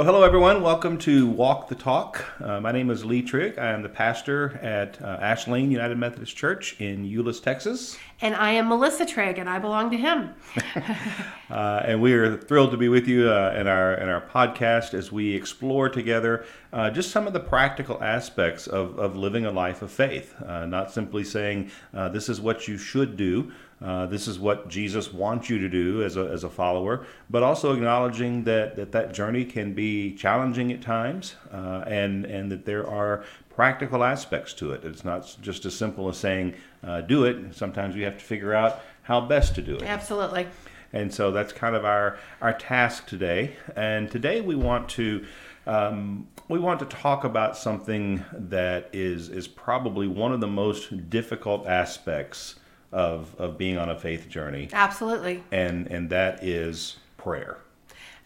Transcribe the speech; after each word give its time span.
So, 0.00 0.04
hello 0.04 0.22
everyone. 0.22 0.62
Welcome 0.62 0.96
to 1.00 1.26
Walk 1.26 1.68
the 1.68 1.74
Talk. 1.74 2.24
Uh, 2.42 2.58
my 2.58 2.72
name 2.72 2.88
is 2.88 3.04
Lee 3.04 3.20
Trigg. 3.20 3.58
I 3.58 3.66
am 3.72 3.82
the 3.82 3.90
pastor 3.90 4.58
at 4.62 4.98
uh, 5.02 5.18
Ashland 5.20 5.70
United 5.70 5.98
Methodist 5.98 6.34
Church 6.34 6.80
in 6.80 7.04
Euless, 7.04 7.38
Texas. 7.42 7.98
And 8.22 8.34
I 8.34 8.52
am 8.52 8.70
Melissa 8.70 9.04
Trigg, 9.04 9.36
and 9.36 9.46
I 9.46 9.58
belong 9.58 9.90
to 9.90 9.98
him. 9.98 10.30
uh, 11.50 11.82
and 11.84 12.00
we 12.00 12.14
are 12.14 12.38
thrilled 12.38 12.70
to 12.70 12.78
be 12.78 12.88
with 12.88 13.06
you 13.06 13.30
uh, 13.30 13.54
in 13.54 13.66
our 13.66 13.92
in 13.92 14.08
our 14.08 14.22
podcast 14.22 14.94
as 14.94 15.12
we 15.12 15.34
explore 15.34 15.90
together 15.90 16.46
uh, 16.72 16.88
just 16.88 17.10
some 17.10 17.26
of 17.26 17.34
the 17.34 17.40
practical 17.40 18.02
aspects 18.02 18.66
of, 18.66 18.98
of 18.98 19.16
living 19.16 19.44
a 19.44 19.50
life 19.50 19.82
of 19.82 19.92
faith. 19.92 20.34
Uh, 20.40 20.64
not 20.64 20.90
simply 20.90 21.24
saying 21.24 21.70
this 21.92 22.30
is 22.30 22.40
what 22.40 22.66
you 22.66 22.78
should 22.78 23.18
do. 23.18 23.52
Uh, 23.82 24.04
this 24.06 24.28
is 24.28 24.38
what 24.38 24.68
Jesus 24.68 25.12
wants 25.12 25.48
you 25.48 25.58
to 25.58 25.68
do 25.68 26.02
as 26.02 26.16
a, 26.16 26.26
as 26.26 26.44
a 26.44 26.50
follower, 26.50 27.06
but 27.30 27.42
also 27.42 27.72
acknowledging 27.72 28.44
that 28.44 28.76
that, 28.76 28.92
that 28.92 29.14
journey 29.14 29.44
can 29.44 29.72
be 29.72 30.14
challenging 30.14 30.70
at 30.70 30.82
times 30.82 31.36
uh, 31.50 31.84
and, 31.86 32.26
and 32.26 32.52
that 32.52 32.66
there 32.66 32.86
are 32.86 33.24
practical 33.48 34.04
aspects 34.04 34.52
to 34.54 34.72
it. 34.72 34.84
It's 34.84 35.04
not 35.04 35.34
just 35.40 35.64
as 35.64 35.74
simple 35.74 36.08
as 36.08 36.18
saying, 36.18 36.54
uh, 36.84 37.00
do 37.00 37.24
it. 37.24 37.54
Sometimes 37.54 37.94
we 37.96 38.02
have 38.02 38.18
to 38.18 38.24
figure 38.24 38.52
out 38.52 38.80
how 39.02 39.20
best 39.22 39.54
to 39.54 39.62
do 39.62 39.76
it. 39.76 39.82
Absolutely. 39.82 40.46
And 40.92 41.12
so 41.12 41.30
that's 41.30 41.52
kind 41.52 41.74
of 41.74 41.84
our, 41.84 42.18
our 42.42 42.52
task 42.52 43.06
today. 43.06 43.56
And 43.76 44.10
today 44.10 44.40
we 44.40 44.54
want 44.54 44.88
to. 44.90 45.24
Um, 45.66 46.26
we 46.48 46.58
want 46.58 46.80
to 46.80 46.86
talk 46.86 47.22
about 47.22 47.56
something 47.56 48.24
that 48.32 48.88
is 48.92 49.28
is 49.28 49.46
probably 49.46 50.08
one 50.08 50.32
of 50.32 50.40
the 50.40 50.48
most 50.48 51.10
difficult 51.10 51.66
aspects 51.66 52.56
of, 52.92 53.34
of 53.38 53.56
being 53.56 53.78
on 53.78 53.88
a 53.88 53.98
faith 53.98 54.28
journey. 54.28 54.68
Absolutely. 54.72 55.42
And, 55.52 55.86
and 55.88 56.10
that 56.10 56.44
is 56.44 56.96
prayer. 57.16 57.58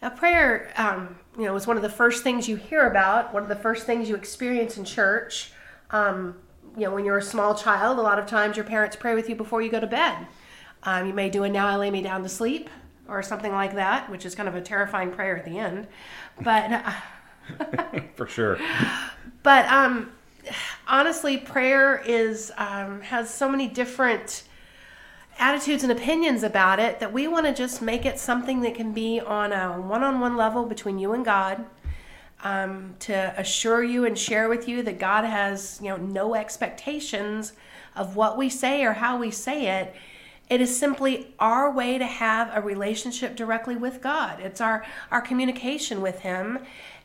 Now, 0.01 0.09
prayer, 0.09 0.71
um, 0.77 1.17
you 1.37 1.45
know, 1.45 1.55
is 1.55 1.67
one 1.67 1.77
of 1.77 1.83
the 1.83 1.89
first 1.89 2.23
things 2.23 2.47
you 2.47 2.55
hear 2.55 2.87
about, 2.87 3.33
one 3.33 3.43
of 3.43 3.49
the 3.49 3.55
first 3.55 3.85
things 3.85 4.09
you 4.09 4.15
experience 4.15 4.77
in 4.77 4.85
church. 4.85 5.51
Um, 5.91 6.35
you 6.75 6.83
know, 6.83 6.93
when 6.93 7.05
you're 7.05 7.17
a 7.17 7.23
small 7.23 7.55
child, 7.55 7.99
a 7.99 8.01
lot 8.01 8.19
of 8.19 8.25
times 8.25 8.57
your 8.57 8.65
parents 8.65 8.95
pray 8.95 9.15
with 9.15 9.29
you 9.29 9.35
before 9.35 9.61
you 9.61 9.71
go 9.71 9.79
to 9.79 9.87
bed. 9.87 10.27
Um, 10.83 11.07
you 11.07 11.13
may 11.13 11.29
do 11.29 11.43
a 11.43 11.49
"Now 11.49 11.67
I 11.67 11.77
lay 11.77 11.89
me 11.89 12.01
down 12.01 12.21
to 12.23 12.29
sleep" 12.29 12.69
or 13.07 13.23
something 13.23 13.51
like 13.51 13.75
that, 13.75 14.09
which 14.09 14.25
is 14.25 14.35
kind 14.35 14.49
of 14.49 14.55
a 14.55 14.61
terrifying 14.61 15.11
prayer 15.11 15.37
at 15.37 15.45
the 15.45 15.57
end. 15.57 15.87
But 16.41 16.71
uh, 16.71 16.91
for 18.15 18.27
sure. 18.27 18.59
But 19.41 19.65
um, 19.67 20.11
honestly, 20.87 21.37
prayer 21.37 22.03
is 22.05 22.51
um, 22.57 23.01
has 23.01 23.33
so 23.33 23.49
many 23.49 23.67
different 23.67 24.43
attitudes 25.37 25.83
and 25.83 25.91
opinions 25.91 26.43
about 26.43 26.79
it 26.79 26.99
that 26.99 27.11
we 27.11 27.27
want 27.27 27.45
to 27.45 27.53
just 27.53 27.81
make 27.81 28.05
it 28.05 28.19
something 28.19 28.61
that 28.61 28.75
can 28.75 28.93
be 28.93 29.19
on 29.19 29.51
a 29.51 29.79
one-on-one 29.79 30.37
level 30.37 30.65
between 30.65 30.97
you 30.99 31.13
and 31.13 31.25
God. 31.25 31.65
Um, 32.43 32.95
to 32.99 33.33
assure 33.37 33.83
you 33.83 34.05
and 34.05 34.15
share 34.15 34.49
with 34.49 34.67
you 34.67 34.83
that 34.83 34.99
God 34.99 35.25
has, 35.25 35.79
you 35.81 35.89
know, 35.89 35.97
no 35.97 36.35
expectations 36.35 37.53
of 37.95 38.15
what 38.15 38.37
we 38.37 38.49
say 38.49 38.83
or 38.83 38.93
how 38.93 39.17
we 39.17 39.31
say 39.31 39.67
it. 39.79 39.95
It 40.47 40.61
is 40.61 40.77
simply 40.77 41.33
our 41.39 41.71
way 41.71 41.97
to 41.97 42.05
have 42.05 42.51
a 42.53 42.61
relationship 42.61 43.35
directly 43.35 43.75
with 43.75 43.99
God. 44.01 44.39
It's 44.39 44.61
our 44.61 44.85
our 45.09 45.21
communication 45.21 46.01
with 46.01 46.19
Him, 46.19 46.59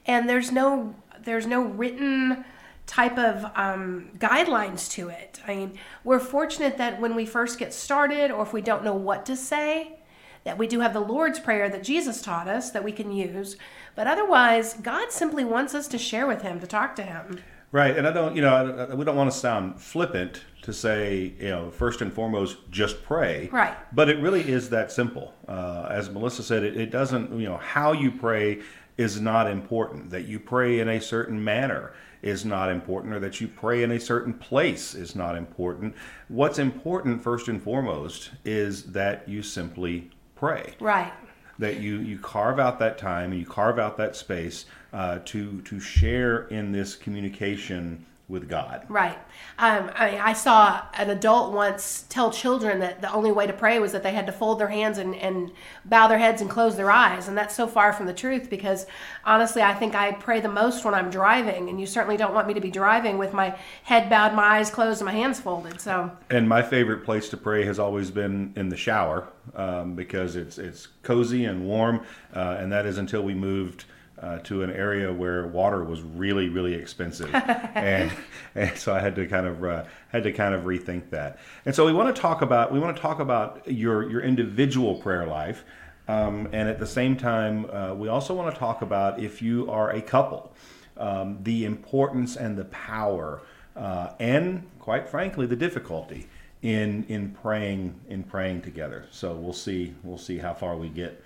and 0.04 0.28
there's 0.28 0.52
no 0.52 0.94
there's 1.24 1.46
no 1.46 1.62
written 1.62 2.44
type 2.90 3.18
of 3.18 3.44
um, 3.54 4.10
guidelines 4.18 4.90
to 4.90 5.08
it. 5.08 5.40
I 5.46 5.54
mean, 5.54 5.78
we're 6.02 6.18
fortunate 6.18 6.76
that 6.78 7.00
when 7.00 7.14
we 7.14 7.24
first 7.24 7.56
get 7.56 7.72
started, 7.72 8.32
or 8.32 8.42
if 8.42 8.52
we 8.52 8.60
don't 8.60 8.82
know 8.82 8.96
what 8.96 9.24
to 9.26 9.36
say, 9.36 10.00
that 10.42 10.58
we 10.58 10.66
do 10.66 10.80
have 10.80 10.92
the 10.92 11.00
Lord's 11.00 11.38
Prayer 11.38 11.68
that 11.68 11.84
Jesus 11.84 12.20
taught 12.20 12.48
us 12.48 12.72
that 12.72 12.82
we 12.82 12.90
can 12.90 13.12
use. 13.12 13.56
But 13.94 14.08
otherwise, 14.08 14.74
God 14.74 15.12
simply 15.12 15.44
wants 15.44 15.72
us 15.72 15.86
to 15.86 15.98
share 15.98 16.26
with 16.26 16.42
Him, 16.42 16.58
to 16.58 16.66
talk 16.66 16.96
to 16.96 17.04
Him. 17.04 17.38
Right, 17.70 17.96
and 17.96 18.08
I 18.08 18.12
don't, 18.12 18.34
you 18.34 18.42
know, 18.42 18.90
we 18.96 19.04
don't 19.04 19.14
want 19.14 19.30
to 19.30 19.38
sound 19.38 19.80
flippant 19.80 20.42
to 20.62 20.72
say, 20.72 21.34
you 21.38 21.50
know, 21.50 21.70
first 21.70 22.02
and 22.02 22.12
foremost, 22.12 22.58
just 22.72 23.04
pray. 23.04 23.48
Right. 23.52 23.76
But 23.94 24.08
it 24.08 24.18
really 24.18 24.50
is 24.50 24.68
that 24.70 24.90
simple. 24.90 25.32
Uh, 25.46 25.86
as 25.88 26.10
Melissa 26.10 26.42
said, 26.42 26.64
it, 26.64 26.76
it 26.76 26.90
doesn't, 26.90 27.38
you 27.38 27.48
know, 27.48 27.58
how 27.58 27.92
you 27.92 28.10
pray 28.10 28.62
is 28.96 29.20
not 29.20 29.48
important. 29.48 30.10
That 30.10 30.26
you 30.26 30.40
pray 30.40 30.80
in 30.80 30.88
a 30.88 31.00
certain 31.00 31.42
manner 31.44 31.92
is 32.22 32.44
not 32.44 32.70
important, 32.70 33.14
or 33.14 33.20
that 33.20 33.40
you 33.40 33.48
pray 33.48 33.82
in 33.82 33.92
a 33.92 34.00
certain 34.00 34.34
place 34.34 34.94
is 34.94 35.14
not 35.14 35.36
important. 35.36 35.94
What's 36.28 36.58
important, 36.58 37.22
first 37.22 37.48
and 37.48 37.62
foremost, 37.62 38.30
is 38.44 38.84
that 38.92 39.28
you 39.28 39.42
simply 39.42 40.10
pray. 40.34 40.74
Right. 40.80 41.12
That 41.58 41.80
you, 41.80 41.98
you 41.98 42.18
carve 42.18 42.58
out 42.58 42.78
that 42.78 42.98
time 42.98 43.32
and 43.32 43.40
you 43.40 43.46
carve 43.46 43.78
out 43.78 43.96
that 43.98 44.16
space 44.16 44.66
uh, 44.92 45.20
to, 45.26 45.60
to 45.62 45.80
share 45.80 46.46
in 46.48 46.72
this 46.72 46.94
communication 46.94 48.06
with 48.30 48.48
God. 48.48 48.86
Right. 48.88 49.18
Um, 49.58 49.90
I, 49.94 50.18
I, 50.18 50.32
saw 50.32 50.82
an 50.94 51.10
adult 51.10 51.52
once 51.52 52.04
tell 52.08 52.30
children 52.30 52.78
that 52.78 53.02
the 53.02 53.12
only 53.12 53.32
way 53.32 53.46
to 53.46 53.52
pray 53.52 53.80
was 53.80 53.90
that 53.92 54.04
they 54.04 54.12
had 54.12 54.26
to 54.26 54.32
fold 54.32 54.60
their 54.60 54.68
hands 54.68 54.98
and, 54.98 55.16
and 55.16 55.50
bow 55.84 56.06
their 56.06 56.18
heads 56.18 56.40
and 56.40 56.48
close 56.48 56.76
their 56.76 56.90
eyes. 56.90 57.26
And 57.26 57.36
that's 57.36 57.54
so 57.54 57.66
far 57.66 57.92
from 57.92 58.06
the 58.06 58.14
truth 58.14 58.48
because 58.48 58.86
honestly, 59.24 59.62
I 59.62 59.74
think 59.74 59.94
I 59.94 60.12
pray 60.12 60.40
the 60.40 60.48
most 60.48 60.84
when 60.84 60.94
I'm 60.94 61.10
driving. 61.10 61.68
And 61.68 61.80
you 61.80 61.86
certainly 61.86 62.16
don't 62.16 62.32
want 62.32 62.46
me 62.46 62.54
to 62.54 62.60
be 62.60 62.70
driving 62.70 63.18
with 63.18 63.34
my 63.34 63.58
head 63.82 64.08
bowed, 64.08 64.32
my 64.32 64.58
eyes 64.58 64.70
closed, 64.70 65.00
and 65.00 65.06
my 65.06 65.12
hands 65.12 65.40
folded. 65.40 65.80
So. 65.80 66.10
And 66.30 66.48
my 66.48 66.62
favorite 66.62 67.04
place 67.04 67.28
to 67.30 67.36
pray 67.36 67.64
has 67.64 67.80
always 67.80 68.10
been 68.12 68.52
in 68.54 68.68
the 68.68 68.76
shower 68.76 69.28
um, 69.56 69.96
because 69.96 70.36
it's, 70.36 70.56
it's 70.56 70.86
cozy 71.02 71.44
and 71.46 71.64
warm. 71.66 72.06
Uh, 72.32 72.56
and 72.60 72.70
that 72.70 72.86
is 72.86 72.96
until 72.96 73.22
we 73.22 73.34
moved 73.34 73.86
uh, 74.20 74.38
to 74.40 74.62
an 74.62 74.70
area 74.70 75.12
where 75.12 75.46
water 75.46 75.82
was 75.84 76.02
really 76.02 76.48
really 76.48 76.74
expensive. 76.74 77.30
And, 77.74 78.12
and 78.54 78.76
so 78.76 78.94
I 78.94 79.00
had 79.00 79.14
to 79.14 79.26
kind 79.26 79.46
of 79.46 79.64
uh, 79.64 79.84
had 80.08 80.24
to 80.24 80.32
kind 80.32 80.54
of 80.54 80.64
rethink 80.64 81.10
that. 81.10 81.38
And 81.64 81.74
so 81.74 81.86
we 81.86 81.92
want 81.92 82.14
to 82.14 82.20
talk 82.20 82.42
about 82.42 82.72
we 82.72 82.78
want 82.78 82.94
to 82.94 83.00
talk 83.00 83.20
about 83.20 83.62
your 83.66 84.10
your 84.10 84.20
individual 84.20 84.96
prayer 84.96 85.26
life 85.26 85.64
um, 86.08 86.48
and 86.52 86.68
at 86.68 86.78
the 86.78 86.86
same 86.86 87.16
time 87.16 87.70
uh, 87.70 87.94
we 87.94 88.08
also 88.08 88.34
want 88.34 88.52
to 88.52 88.58
talk 88.58 88.82
about 88.82 89.20
if 89.20 89.40
you 89.40 89.70
are 89.70 89.90
a 89.90 90.02
couple 90.02 90.52
um, 90.96 91.38
the 91.42 91.64
importance 91.64 92.36
and 92.36 92.58
the 92.58 92.64
power 92.66 93.40
uh, 93.76 94.10
and 94.18 94.68
quite 94.78 95.08
frankly 95.08 95.46
the 95.46 95.56
difficulty 95.56 96.26
in 96.62 97.04
in 97.08 97.30
praying 97.30 97.98
in 98.08 98.22
praying 98.22 98.62
together. 98.62 99.06
So 99.10 99.34
we'll 99.34 99.52
see 99.52 99.94
we'll 100.02 100.18
see 100.18 100.38
how 100.38 100.54
far 100.54 100.76
we 100.76 100.88
get 100.88 101.22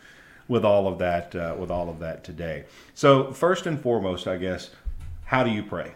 with 0.48 0.64
all 0.64 0.86
of 0.86 0.98
that 0.98 1.34
uh, 1.34 1.54
with 1.58 1.70
all 1.70 1.88
of 1.88 1.98
that 2.00 2.24
today. 2.24 2.64
So 2.94 3.32
first 3.32 3.66
and 3.66 3.80
foremost, 3.80 4.26
I 4.26 4.36
guess, 4.36 4.70
how 5.24 5.42
do 5.42 5.50
you 5.50 5.62
pray? 5.62 5.92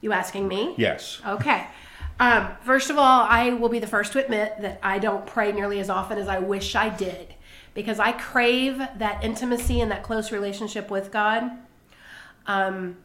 You 0.00 0.12
asking 0.12 0.48
me? 0.48 0.74
Yes. 0.76 1.20
Okay. 1.26 1.66
Um, 2.20 2.48
first 2.62 2.90
of 2.90 2.98
all, 2.98 3.26
I 3.28 3.50
will 3.50 3.68
be 3.68 3.78
the 3.78 3.86
first 3.86 4.12
to 4.12 4.22
admit 4.22 4.60
that 4.60 4.78
I 4.82 4.98
don't 4.98 5.26
pray 5.26 5.50
nearly 5.52 5.80
as 5.80 5.90
often 5.90 6.18
as 6.18 6.28
I 6.28 6.38
wish 6.38 6.74
I 6.74 6.88
did 6.88 7.34
because 7.74 7.98
I 7.98 8.12
crave 8.12 8.78
that 8.78 9.24
intimacy 9.24 9.80
and 9.80 9.90
that 9.90 10.02
close 10.02 10.30
relationship 10.30 10.90
with 10.90 11.10
God. 11.10 11.50
Um, 12.46 12.98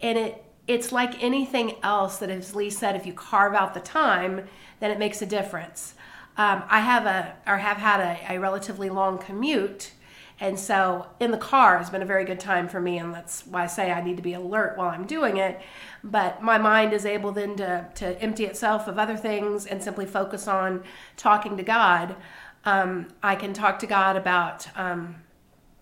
and 0.00 0.18
it 0.18 0.44
it's 0.66 0.92
like 0.92 1.22
anything 1.22 1.74
else 1.82 2.18
that, 2.18 2.30
as 2.30 2.54
Lee 2.54 2.70
said, 2.70 2.96
if 2.96 3.04
you 3.04 3.12
carve 3.12 3.54
out 3.54 3.74
the 3.74 3.80
time, 3.80 4.48
then 4.80 4.90
it 4.90 4.98
makes 4.98 5.20
a 5.20 5.26
difference. 5.26 5.93
Um, 6.36 6.64
I 6.68 6.80
have 6.80 7.06
a 7.06 7.36
or 7.46 7.58
have 7.58 7.76
had 7.76 8.00
a, 8.00 8.34
a, 8.34 8.40
relatively 8.40 8.90
long 8.90 9.18
commute, 9.18 9.92
and 10.40 10.58
so 10.58 11.06
in 11.20 11.30
the 11.30 11.38
car 11.38 11.78
has 11.78 11.90
been 11.90 12.02
a 12.02 12.06
very 12.06 12.24
good 12.24 12.40
time 12.40 12.68
for 12.68 12.80
me, 12.80 12.98
and 12.98 13.14
that's 13.14 13.46
why 13.46 13.64
I 13.64 13.66
say 13.68 13.92
I 13.92 14.02
need 14.02 14.16
to 14.16 14.22
be 14.22 14.34
alert 14.34 14.76
while 14.76 14.88
I'm 14.88 15.06
doing 15.06 15.36
it. 15.36 15.60
But 16.02 16.42
my 16.42 16.58
mind 16.58 16.92
is 16.92 17.06
able 17.06 17.30
then 17.30 17.54
to 17.56 17.88
to 17.96 18.20
empty 18.20 18.46
itself 18.46 18.88
of 18.88 18.98
other 18.98 19.16
things 19.16 19.64
and 19.64 19.82
simply 19.82 20.06
focus 20.06 20.48
on 20.48 20.82
talking 21.16 21.56
to 21.56 21.62
God. 21.62 22.16
Um, 22.64 23.08
I 23.22 23.36
can 23.36 23.52
talk 23.52 23.78
to 23.80 23.86
God 23.86 24.16
about 24.16 24.66
um, 24.76 25.16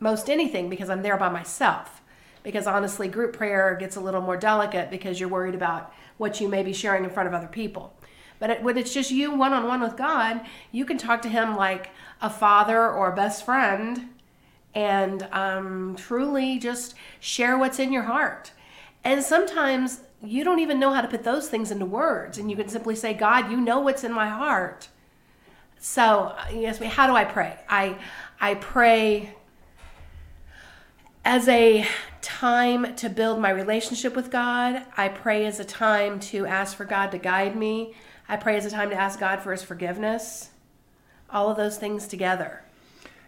most 0.01 0.29
anything 0.29 0.69
because 0.69 0.91
I'm 0.91 1.03
there 1.03 1.17
by 1.17 1.31
myself. 1.31 2.03
Because 2.43 2.67
honestly, 2.67 3.07
group 3.07 3.35
prayer 3.35 3.77
gets 3.79 3.95
a 3.95 4.01
little 4.01 4.21
more 4.21 4.37
delicate 4.37 4.91
because 4.91 5.21
you're 5.21 5.29
worried 5.29 5.55
about 5.55 5.95
what 6.17 6.41
you 6.41 6.49
may 6.49 6.63
be 6.65 6.73
sharing 6.73 7.05
in 7.05 7.11
front 7.11 7.29
of 7.29 7.35
other 7.35 7.47
people. 7.47 7.95
But 8.43 8.51
it, 8.51 8.63
when 8.65 8.77
it's 8.77 8.93
just 8.93 9.13
you 9.13 9.33
one 9.33 9.53
on 9.53 9.69
one 9.69 9.83
with 9.83 9.97
God, 9.97 10.41
you 10.73 10.85
can 10.85 10.99
talk 10.99 11.23
to 11.23 11.29
Him 11.29 11.55
like 11.55 11.91
a 12.21 12.29
father 12.29 12.91
or 12.91 13.13
a 13.13 13.15
best 13.15 13.45
friend 13.45 14.09
and 14.75 15.23
um, 15.31 15.95
truly 15.97 16.59
just 16.59 16.97
share 17.21 17.57
what's 17.57 17.79
in 17.79 17.93
your 17.93 18.03
heart. 18.03 18.51
And 19.05 19.23
sometimes 19.23 20.01
you 20.25 20.43
don't 20.43 20.59
even 20.59 20.81
know 20.81 20.93
how 20.93 21.03
to 21.03 21.07
put 21.07 21.23
those 21.23 21.49
things 21.49 21.71
into 21.71 21.87
words, 21.87 22.37
and 22.37 22.51
you 22.51 22.57
can 22.57 22.69
simply 22.69 22.97
say, 22.97 23.15
God, 23.15 23.49
you 23.49 23.61
know 23.61 23.79
what's 23.79 24.03
in 24.03 24.13
my 24.13 24.29
heart. 24.29 24.89
So, 25.79 26.35
yes, 26.53 26.81
how 26.81 27.07
do 27.07 27.15
I 27.15 27.25
pray? 27.25 27.61
I, 27.69 27.97
I 28.41 28.57
pray 28.57 29.37
as 31.25 31.49
a 31.49 31.87
time 32.21 32.95
to 32.97 33.09
build 33.09 33.39
my 33.41 33.51
relationship 33.51 34.17
with 34.17 34.31
God. 34.31 34.85
I 34.97 35.09
pray 35.09 35.47
as 35.47 35.61
a 35.61 35.65
time 35.65 36.21
to 36.21 36.47
ask 36.47 36.77
for 36.77 36.85
God 36.85 37.11
to 37.13 37.19
guide 37.19 37.57
me. 37.57 37.95
I 38.29 38.37
pray 38.37 38.57
as 38.57 38.65
a 38.65 38.71
time 38.71 38.91
to 38.91 38.97
ask 38.97 39.21
God 39.21 39.41
for 39.41 39.53
his 39.53 39.63
forgiveness. 39.63 40.51
All 41.31 41.49
of 41.49 41.57
those 41.57 41.79
things 41.79 42.07
together. 42.07 42.63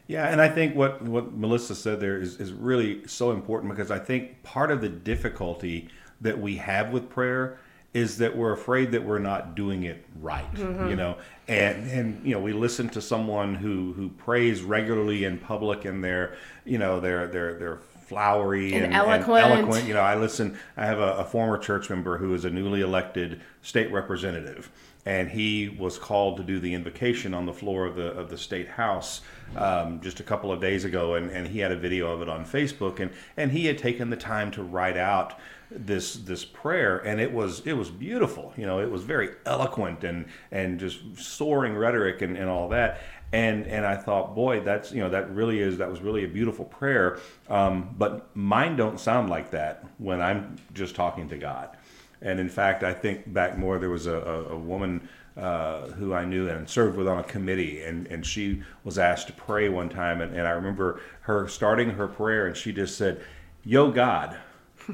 Yeah, 0.06 0.29
and 0.29 0.41
I 0.41 0.49
think 0.49 0.75
what, 0.76 1.00
what 1.02 1.32
Melissa 1.32 1.75
said 1.75 2.00
there 2.00 2.19
is, 2.19 2.38
is 2.38 2.52
really 2.52 3.06
so 3.06 3.31
important 3.31 3.73
because 3.73 3.91
I 3.91 3.99
think 3.99 4.43
part 4.43 4.70
of 4.70 4.81
the 4.81 4.88
difficulty 4.88 5.88
that 6.20 6.38
we 6.38 6.56
have 6.56 6.90
with 6.90 7.08
prayer 7.08 7.58
is 7.94 8.19
that 8.19 8.37
we're 8.37 8.52
afraid 8.52 8.91
that 8.93 9.05
we're 9.05 9.20
not 9.20 9.55
doing 9.55 9.85
it 9.85 10.05
right, 10.20 10.52
mm-hmm. 10.55 10.91
you 10.91 10.96
know, 10.96 11.17
and 11.49 11.88
and 11.91 12.26
you 12.26 12.35
know 12.35 12.41
we 12.41 12.52
listen 12.52 12.88
to 12.91 13.00
someone 13.00 13.55
who 13.55 13.93
who 13.94 14.11
prays 14.11 14.62
regularly 14.62 15.25
in 15.25 15.38
public 15.38 15.85
and 15.85 16.02
they're 16.02 16.37
you 16.64 16.76
know 16.76 17.00
they're 17.00 17.29
they're 17.29 17.55
they're 17.55 17.79
flowery 18.05 18.75
and, 18.75 18.87
and, 18.87 18.94
eloquent. 18.94 19.44
and, 19.44 19.52
eloquent. 19.52 19.87
You 19.87 19.94
know, 19.94 20.00
I 20.00 20.17
listen. 20.17 20.58
I 20.76 20.87
have 20.87 20.99
a, 20.99 21.14
a 21.14 21.25
former 21.25 21.56
church 21.56 21.88
member 21.88 22.19
who 22.19 22.35
is 22.35 22.44
a 22.44 22.50
newly 22.50 22.81
elected 22.81 23.41
state 23.62 23.91
representative, 23.93 24.70
and 25.06 25.31
he 25.31 25.69
was 25.69 25.99
called 25.99 26.37
to 26.38 26.43
do 26.43 26.61
the 26.61 26.75
invocation 26.75 27.32
on 27.32 27.47
the 27.47 27.52
floor 27.52 27.87
of 27.87 27.97
the 27.97 28.08
of 28.12 28.29
the 28.29 28.38
state 28.38 28.69
house 28.69 29.23
um, 29.56 30.00
just 30.00 30.20
a 30.20 30.23
couple 30.23 30.52
of 30.52 30.61
days 30.61 30.85
ago, 30.85 31.14
and, 31.14 31.31
and 31.31 31.47
he 31.47 31.61
had 31.61 31.73
a 31.73 31.76
video 31.76 32.12
of 32.12 32.23
it 32.23 32.29
on 32.29 32.44
Facebook, 32.44 33.00
and 33.00 33.11
and 33.37 33.52
he 33.52 33.67
had 33.67 33.79
taken 33.79 34.11
the 34.11 34.17
time 34.17 34.50
to 34.50 34.62
write 34.62 34.97
out 34.97 35.38
this 35.75 36.15
this 36.15 36.44
prayer, 36.44 36.99
and 36.99 37.21
it 37.21 37.32
was 37.32 37.61
it 37.67 37.73
was 37.75 37.91
beautiful. 37.91 38.53
You 38.56 38.67
know, 38.67 38.81
it 38.81 38.91
was 38.91 39.03
very 39.03 39.31
eloquent 39.47 40.05
and 40.05 40.26
and 40.50 40.79
just 40.79 41.00
soaring 41.17 41.75
rhetoric 41.75 42.23
and, 42.23 42.37
and 42.37 42.49
all 42.49 42.69
that. 42.71 43.00
And 43.32 43.67
and 43.67 43.85
I 43.85 43.97
thought, 43.97 44.35
boy, 44.35 44.61
that's 44.61 44.93
you 44.93 45.00
know 45.00 45.11
that 45.11 45.35
really 45.35 45.61
is 45.61 45.79
that 45.79 45.91
was 45.91 46.00
really 46.00 46.25
a 46.25 46.29
beautiful 46.29 46.65
prayer. 46.65 47.19
Um, 47.49 47.94
but 47.99 48.35
mine 48.37 48.76
don't 48.76 49.00
sound 49.00 49.31
like 49.31 49.50
that 49.50 49.85
when 49.99 50.21
I'm 50.21 50.56
just 50.73 50.94
talking 50.94 51.29
to 51.29 51.37
God. 51.37 51.76
And 52.23 52.41
in 52.41 52.49
fact, 52.49 52.82
I 52.82 52.94
think 52.94 53.32
back 53.32 53.59
more, 53.59 53.79
there 53.79 53.91
was 53.91 54.06
a, 54.06 54.17
a, 54.17 54.55
a 54.55 54.56
woman 54.56 55.09
uh, 55.37 55.88
who 55.88 56.15
I 56.15 56.25
knew 56.25 56.49
and 56.49 56.69
served 56.69 56.97
with 56.97 57.09
on 57.09 57.19
a 57.19 57.25
committee, 57.25 57.82
and, 57.82 58.06
and 58.06 58.25
she 58.25 58.62
was 58.85 58.99
asked 58.99 59.26
to 59.26 59.32
pray 59.32 59.69
one 59.69 59.88
time. 59.88 60.21
And, 60.21 60.35
and 60.35 60.47
I 60.47 60.53
remember 60.53 61.00
her 61.23 61.49
starting 61.49 61.91
her 61.91 62.06
prayer, 62.06 62.47
and 62.47 62.56
she 62.56 62.73
just 62.73 62.97
said, 62.97 63.21
Yo, 63.65 63.91
God, 63.91 64.38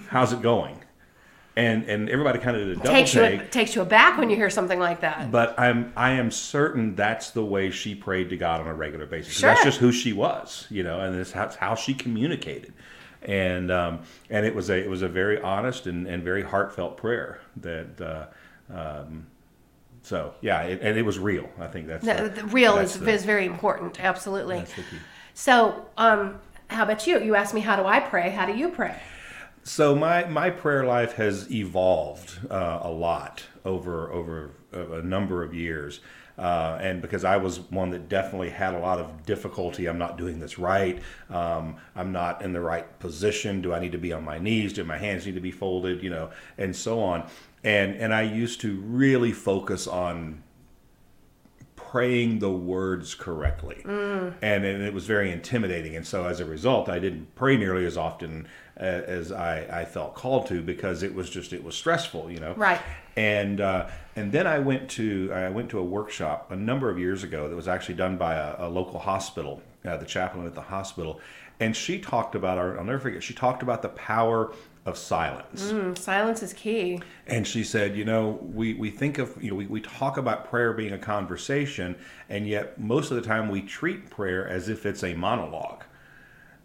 how's 0.09 0.33
it 0.33 0.43
going? 0.43 0.77
And, 1.57 1.85
and 1.85 2.09
everybody 2.09 2.39
kind 2.39 2.57
of 2.57 2.63
did 2.67 2.71
a 2.71 2.77
double 2.77 2.91
takes 2.91 3.13
take. 3.13 3.41
You, 3.41 3.47
takes 3.49 3.75
you 3.75 3.83
aback 3.83 4.19
when 4.19 4.31
you 4.31 4.37
hear 4.37 4.49
something 4.49 4.79
like 4.79 5.01
that. 5.01 5.31
But 5.31 5.59
I'm 5.59 5.93
I 5.97 6.13
am 6.13 6.31
certain 6.31 6.95
that's 6.95 7.31
the 7.31 7.45
way 7.45 7.71
she 7.71 7.95
prayed 7.95 8.31
to 8.31 8.37
God 8.37 8.61
on 8.61 8.69
a 8.69 8.75
regular 8.75 9.05
basis. 9.05 9.35
Sure. 9.35 9.51
That's 9.51 9.65
just 9.65 9.79
who 9.79 9.93
she 9.93 10.13
was, 10.13 10.67
you 10.71 10.83
know, 10.83 11.01
and 11.01 11.23
that's 11.25 11.57
how 11.57 11.75
she 11.75 11.93
communicated 11.93 12.73
and 13.23 13.71
um, 13.71 14.01
and 14.29 14.47
it 14.47 14.55
was 14.55 14.71
a 14.71 14.79
it 14.79 14.89
was 14.89 15.03
a 15.03 15.09
very 15.09 15.41
honest 15.41 15.87
and, 15.87 16.07
and 16.07 16.23
very 16.23 16.43
heartfelt 16.43 16.97
prayer 16.97 17.41
that. 17.59 18.01
Uh, 18.01 18.27
um, 18.73 19.27
so 20.03 20.33
yeah, 20.41 20.63
it, 20.63 20.81
and 20.81 20.97
it 20.97 21.03
was 21.03 21.19
real. 21.19 21.49
I 21.59 21.67
think 21.67 21.87
that's 21.87 22.05
the, 22.05 22.15
the, 22.15 22.29
the 22.43 22.45
real 22.47 22.77
that's 22.77 22.95
is, 22.95 23.01
the, 23.01 23.11
is 23.11 23.25
very 23.25 23.45
important. 23.45 24.03
Absolutely. 24.03 24.65
So, 25.35 25.87
um, 25.99 26.41
how 26.69 26.85
about 26.85 27.07
you? 27.07 27.21
You 27.21 27.35
asked 27.35 27.53
me 27.53 27.61
how 27.61 27.77
do 27.77 27.85
I 27.85 28.01
pray? 28.01 28.31
How 28.31 28.47
do 28.47 28.57
you 28.57 28.71
pray? 28.71 28.97
So 29.71 29.95
my 29.95 30.25
my 30.25 30.51
prayer 30.51 30.85
life 30.85 31.13
has 31.13 31.49
evolved 31.49 32.41
uh, 32.51 32.81
a 32.83 32.91
lot 32.91 33.45
over 33.65 34.11
over 34.11 34.51
a, 34.73 34.95
a 34.95 35.03
number 35.03 35.45
of 35.45 35.55
years. 35.55 36.01
Uh, 36.37 36.77
and 36.81 37.01
because 37.01 37.25
I 37.25 37.37
was 37.37 37.61
one 37.71 37.91
that 37.91 38.09
definitely 38.09 38.51
had 38.51 38.75
a 38.75 38.81
lot 38.81 38.99
of 38.99 39.25
difficulty, 39.25 39.87
I'm 39.87 39.97
not 39.97 40.19
doing 40.19 40.41
this 40.41 40.59
right. 40.59 41.01
Um, 41.29 41.77
I'm 41.95 42.11
not 42.11 42.43
in 42.43 42.53
the 42.53 42.61
right 42.61 42.99
position. 42.99 43.63
Do 43.63 43.73
I 43.73 43.79
need 43.79 43.93
to 43.93 43.99
be 43.99 44.13
on 44.13 44.25
my 44.25 44.41
knees? 44.41 44.73
Do 44.73 44.83
my 44.83 44.99
hands 44.99 45.25
need 45.25 45.37
to 45.37 45.41
be 45.41 45.53
folded? 45.53 46.03
You 46.03 46.11
know, 46.11 46.31
and 46.59 46.75
so 46.75 46.99
on. 47.01 47.29
And 47.63 47.95
and 47.95 48.13
I 48.13 48.23
used 48.23 48.61
to 48.63 48.75
really 48.81 49.31
focus 49.31 49.87
on 49.87 50.43
praying 51.91 52.39
the 52.39 52.51
words 52.51 53.17
correctly. 53.17 53.83
Mm. 53.85 54.35
And, 54.43 54.65
and, 54.65 54.83
it 54.85 54.95
was 54.95 55.07
very 55.07 55.33
intimidating. 55.33 55.97
And 55.97 56.07
so 56.07 56.25
as 56.25 56.39
a 56.39 56.45
result, 56.45 56.89
I 56.89 57.01
didn't 57.01 57.35
pray 57.35 57.57
nearly 57.57 57.85
as 57.85 57.97
often 57.97 58.47
as, 58.77 59.03
as 59.05 59.33
I, 59.33 59.81
I, 59.81 59.85
felt 59.85 60.15
called 60.15 60.47
to 60.49 60.63
because 60.63 61.03
it 61.03 61.13
was 61.13 61.29
just, 61.29 61.53
it 61.53 61.65
was 61.65 61.75
stressful, 61.75 62.31
you 62.31 62.39
know? 62.39 62.55
Right. 62.55 62.81
And, 63.17 63.61
uh, 63.61 63.89
and 64.15 64.31
then 64.31 64.47
I 64.47 64.61
went 64.61 64.89
to, 64.91 65.33
I 65.35 65.49
went 65.49 65.69
to 65.71 65.81
a 65.81 65.85
workshop 65.85 66.53
a 66.53 66.57
number 66.57 66.91
of 66.91 66.99
years 66.99 67.25
ago 67.25 67.49
that 67.49 67.57
was 67.57 67.67
actually 67.67 67.97
done 67.97 68.17
by 68.17 68.35
a, 68.35 68.55
a 68.59 68.69
local 68.69 69.01
hospital, 69.01 69.61
uh, 69.85 69.97
the 69.97 70.07
chaplain 70.07 70.47
at 70.47 70.55
the 70.55 70.63
hospital. 70.63 71.21
And 71.59 71.75
she 71.75 71.99
talked 71.99 72.37
about, 72.37 72.57
our, 72.57 72.79
I'll 72.79 72.85
never 72.85 73.01
forget, 73.01 73.21
she 73.25 73.35
talked 73.35 73.65
about 73.65 73.83
the 73.83 73.89
power 73.89 74.53
of 74.87 74.97
silence. 74.97 75.71
Mm, 75.73 75.97
silence 75.97 76.43
is 76.43 76.53
key. 76.53 77.01
And 77.27 77.47
she 77.47 77.65
said, 77.65 77.97
you 77.97 78.05
know, 78.05 78.39
we, 78.43 78.75
we 78.75 78.91
think 78.91 79.19
of, 79.19 79.37
you 79.43 79.51
know, 79.51 79.57
we, 79.57 79.67
we 79.67 79.81
talk 79.81 80.17
about 80.17 80.49
prayer 80.49 80.73
being 80.73 80.93
a 80.93 80.99
conversation, 80.99 81.97
and 82.29 82.47
yet 82.47 82.81
most 82.81 83.11
of 83.11 83.17
the 83.17 83.23
time 83.23 83.49
we 83.49 83.61
treat 83.61 84.09
prayer 84.09 84.49
as 84.49 84.69
if 84.69 84.87
it's 84.87 85.05
a 85.05 85.15
monologue. 85.15 85.85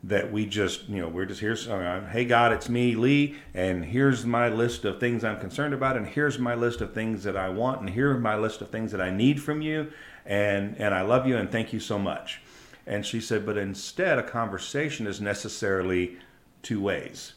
That 0.04 0.32
we 0.32 0.46
just, 0.46 0.88
you 0.88 1.02
know, 1.02 1.08
we're 1.08 1.26
just 1.26 1.40
here, 1.40 1.58
uh, 1.68 2.08
hey 2.10 2.26
God, 2.26 2.54
it's 2.54 2.70
me, 2.70 2.94
Lee, 2.94 3.38
and 3.56 3.84
here's 3.84 4.24
my 4.24 4.50
list 4.50 4.86
of 4.86 5.00
things 5.00 5.24
I'm 5.24 5.40
concerned 5.40 5.74
about, 5.74 5.98
and 5.98 6.06
here's 6.06 6.38
my 6.38 6.54
list 6.54 6.80
of 6.82 6.94
things 6.94 7.24
that 7.24 7.36
I 7.36 7.50
want, 7.50 7.82
and 7.82 7.90
here's 7.90 8.22
my 8.22 8.38
list 8.38 8.62
of 8.62 8.70
things 8.70 8.92
that 8.92 9.02
I 9.02 9.10
need 9.10 9.42
from 9.42 9.64
you, 9.64 9.92
and, 10.24 10.76
and 10.78 10.94
I 10.94 11.02
love 11.02 11.26
you, 11.26 11.38
and 11.38 11.52
thank 11.52 11.74
you 11.74 11.80
so 11.80 11.98
much. 11.98 12.40
And 12.86 13.04
she 13.04 13.20
said, 13.20 13.48
but 13.48 13.58
instead, 13.58 14.20
a 14.20 14.24
conversation 14.24 15.08
is 15.08 15.20
necessarily 15.20 16.18
two 16.62 16.80
ways 16.80 17.34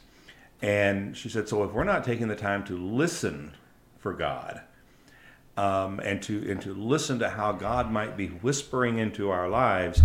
and 0.61 1.15
she 1.15 1.29
said, 1.29 1.47
so 1.47 1.63
if 1.63 1.71
we're 1.71 1.83
not 1.83 2.03
taking 2.03 2.27
the 2.27 2.35
time 2.35 2.63
to 2.65 2.77
listen 2.77 3.53
for 3.99 4.13
God, 4.13 4.61
um, 5.59 5.99
and 5.99 6.21
to 6.23 6.49
and 6.49 6.61
to 6.61 6.73
listen 6.73 7.19
to 7.19 7.29
how 7.29 7.51
God 7.51 7.91
might 7.91 8.15
be 8.15 8.27
whispering 8.27 8.97
into 8.97 9.29
our 9.29 9.49
lives, 9.49 10.01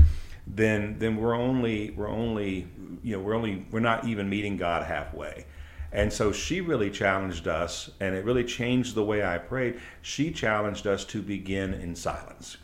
then 0.47 0.99
then 0.99 1.17
we're 1.17 1.35
only 1.35 1.91
we're 1.91 2.09
only 2.09 2.67
you 3.03 3.17
know 3.17 3.23
we're 3.23 3.35
only 3.35 3.65
we're 3.71 3.79
not 3.79 4.05
even 4.05 4.29
meeting 4.29 4.56
God 4.56 4.85
halfway. 4.85 5.47
And 5.93 6.12
so 6.12 6.33
she 6.33 6.61
really 6.61 6.91
challenged 6.91 7.47
us, 7.47 7.89
and 8.00 8.17
it 8.17 8.25
really 8.25 8.43
changed 8.43 8.97
the 8.97 9.05
way 9.05 9.25
I 9.25 9.39
prayed. 9.39 9.79
She 10.03 10.33
challenged 10.33 10.89
us 10.89 11.05
to 11.07 11.23
begin 11.23 11.73
in 11.73 11.95
silence. 11.95 12.57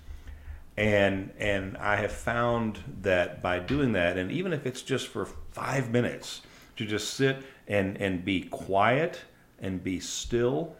And 0.77 1.33
and 1.39 1.77
I 1.77 1.95
have 1.95 2.11
found 2.11 2.81
that 3.03 3.41
by 3.41 3.61
doing 3.61 3.93
that, 3.93 4.19
and 4.19 4.33
even 4.33 4.53
if 4.53 4.67
it's 4.67 4.83
just 4.83 5.07
for 5.07 5.27
five 5.27 5.91
minutes, 5.91 6.43
to 6.81 6.87
just 6.87 7.13
sit 7.13 7.43
and, 7.69 8.01
and 8.01 8.25
be 8.25 8.41
quiet 8.41 9.21
and 9.61 9.85
be 9.85 10.01
still 10.01 10.75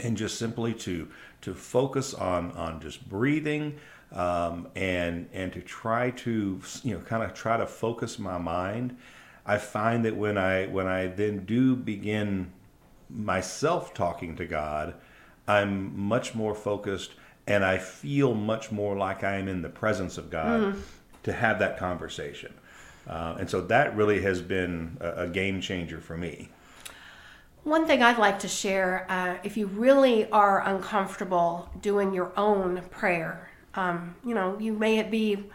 and 0.00 0.16
just 0.16 0.36
simply 0.40 0.74
to 0.74 1.08
to 1.40 1.54
focus 1.54 2.14
on 2.14 2.50
on 2.52 2.80
just 2.80 3.08
breathing 3.08 3.78
um, 4.10 4.66
and 4.74 5.28
and 5.32 5.52
to 5.52 5.60
try 5.60 6.10
to 6.10 6.60
you 6.82 6.94
know 6.94 7.00
kind 7.02 7.22
of 7.22 7.32
try 7.32 7.56
to 7.56 7.64
focus 7.64 8.18
my 8.18 8.38
mind 8.38 8.96
i 9.46 9.56
find 9.56 10.04
that 10.04 10.16
when 10.16 10.36
i 10.36 10.66
when 10.66 10.88
i 10.88 11.06
then 11.06 11.44
do 11.44 11.76
begin 11.76 12.50
myself 13.08 13.94
talking 13.94 14.34
to 14.34 14.46
god 14.46 14.94
i'm 15.46 15.96
much 15.96 16.34
more 16.34 16.56
focused 16.56 17.12
and 17.46 17.64
i 17.64 17.78
feel 17.78 18.34
much 18.34 18.72
more 18.72 18.96
like 18.96 19.22
i 19.22 19.36
am 19.36 19.46
in 19.46 19.62
the 19.62 19.68
presence 19.68 20.18
of 20.18 20.28
god 20.28 20.60
mm. 20.60 20.80
to 21.22 21.32
have 21.32 21.60
that 21.60 21.78
conversation 21.78 22.52
uh, 23.08 23.36
and 23.38 23.48
so 23.48 23.60
that 23.62 23.96
really 23.96 24.20
has 24.20 24.42
been 24.42 24.96
a, 25.00 25.24
a, 25.24 25.28
game 25.28 25.60
changer 25.60 26.00
for 26.00 26.16
me. 26.16 26.48
One 27.64 27.86
thing 27.86 28.02
I'd 28.02 28.18
like 28.18 28.38
to 28.40 28.48
share 28.48 29.06
uh, 29.08 29.36
if 29.42 29.56
you 29.56 29.66
really 29.66 30.30
are 30.30 30.62
uncomfortable 30.66 31.70
doing 31.80 32.12
your 32.12 32.32
own 32.36 32.82
prayer, 32.90 33.50
um, 33.74 34.14
you 34.24 34.34
know, 34.34 34.58
you 34.58 34.72
may 34.72 35.02
be 35.02 35.48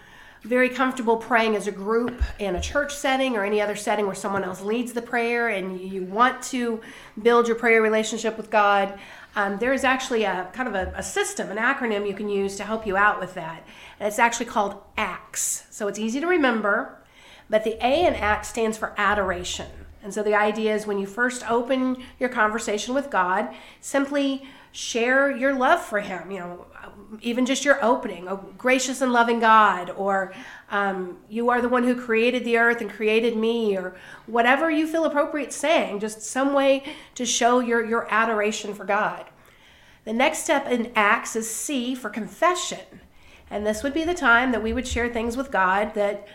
very 0.43 0.67
comfortable 0.69 1.17
praying 1.17 1.55
as 1.55 1.67
a 1.67 1.71
group 1.71 2.21
in 2.37 2.55
a 2.55 2.61
church 2.61 2.93
setting 2.93 3.35
or 3.35 3.45
any 3.45 3.61
other 3.61 3.75
setting 3.75 4.05
where 4.05 4.15
someone 4.15 4.43
else 4.43 4.61
leads 4.61 4.91
the 4.91 5.01
prayer 5.01 5.47
and 5.47 5.79
you 5.79 6.03
want 6.03 6.41
to 6.43 6.81
build 7.21 7.47
your 7.47 7.55
prayer 7.55 7.81
relationship 7.81 8.35
with 8.35 8.49
God. 8.49 8.99
Um, 9.35 9.57
there 9.57 9.73
is 9.73 9.83
actually 9.83 10.23
a 10.23 10.49
kind 10.53 10.67
of 10.67 10.75
a, 10.75 10.93
a, 10.95 11.03
system, 11.03 11.49
an 11.49 11.57
acronym 11.57 12.07
you 12.07 12.13
can 12.13 12.29
use 12.29 12.55
to 12.57 12.63
help 12.63 12.85
you 12.85 12.97
out 12.97 13.19
with 13.19 13.33
that. 13.35 13.65
And 13.99 14.07
it's 14.07 14.19
actually 14.19 14.47
called 14.47 14.81
ACTS. 14.97 15.65
So 15.71 15.87
it's 15.87 15.97
easy 15.97 16.19
to 16.19 16.27
remember. 16.27 17.02
But 17.49 17.63
the 17.63 17.77
A 17.85 18.05
in 18.05 18.15
ACT 18.15 18.45
stands 18.45 18.77
for 18.77 18.93
adoration. 18.97 19.67
And 20.03 20.13
so 20.13 20.21
the 20.21 20.35
idea 20.35 20.75
is 20.75 20.85
when 20.85 20.99
you 20.99 21.07
first 21.07 21.49
open 21.49 22.03
your 22.19 22.29
conversation 22.29 22.93
with 22.93 23.09
God, 23.09 23.53
simply 23.79 24.45
share 24.73 25.31
your 25.31 25.53
love 25.53 25.81
for 25.81 26.01
Him. 26.01 26.29
You 26.29 26.39
know, 26.39 26.65
even 27.21 27.45
just 27.45 27.63
your 27.63 27.83
opening, 27.83 28.27
oh, 28.27 28.37
gracious 28.57 29.01
and 29.01 29.13
loving 29.13 29.39
God, 29.39 29.91
or 29.91 30.33
um, 30.71 31.19
you 31.29 31.49
are 31.49 31.61
the 31.61 31.69
one 31.69 31.83
who 31.83 31.95
created 31.95 32.43
the 32.43 32.57
earth 32.57 32.81
and 32.81 32.89
created 32.89 33.37
me, 33.37 33.77
or 33.77 33.95
whatever 34.25 34.69
you 34.69 34.87
feel 34.87 35.05
appropriate 35.05 35.53
saying, 35.53 35.99
just 35.99 36.21
some 36.21 36.53
way 36.53 36.83
to 37.15 37.25
show 37.25 37.59
your, 37.59 37.85
your 37.85 38.07
adoration 38.11 38.73
for 38.73 38.83
God. 38.83 39.25
The 40.05 40.13
next 40.13 40.39
step 40.39 40.67
in 40.67 40.91
Acts 40.95 41.35
is 41.35 41.49
C 41.49 41.95
for 41.95 42.09
confession. 42.09 43.01
And 43.49 43.65
this 43.65 43.83
would 43.83 43.93
be 43.93 44.03
the 44.03 44.13
time 44.13 44.51
that 44.51 44.63
we 44.63 44.73
would 44.73 44.87
share 44.87 45.07
things 45.07 45.37
with 45.37 45.51
God 45.51 45.93
that 45.93 46.27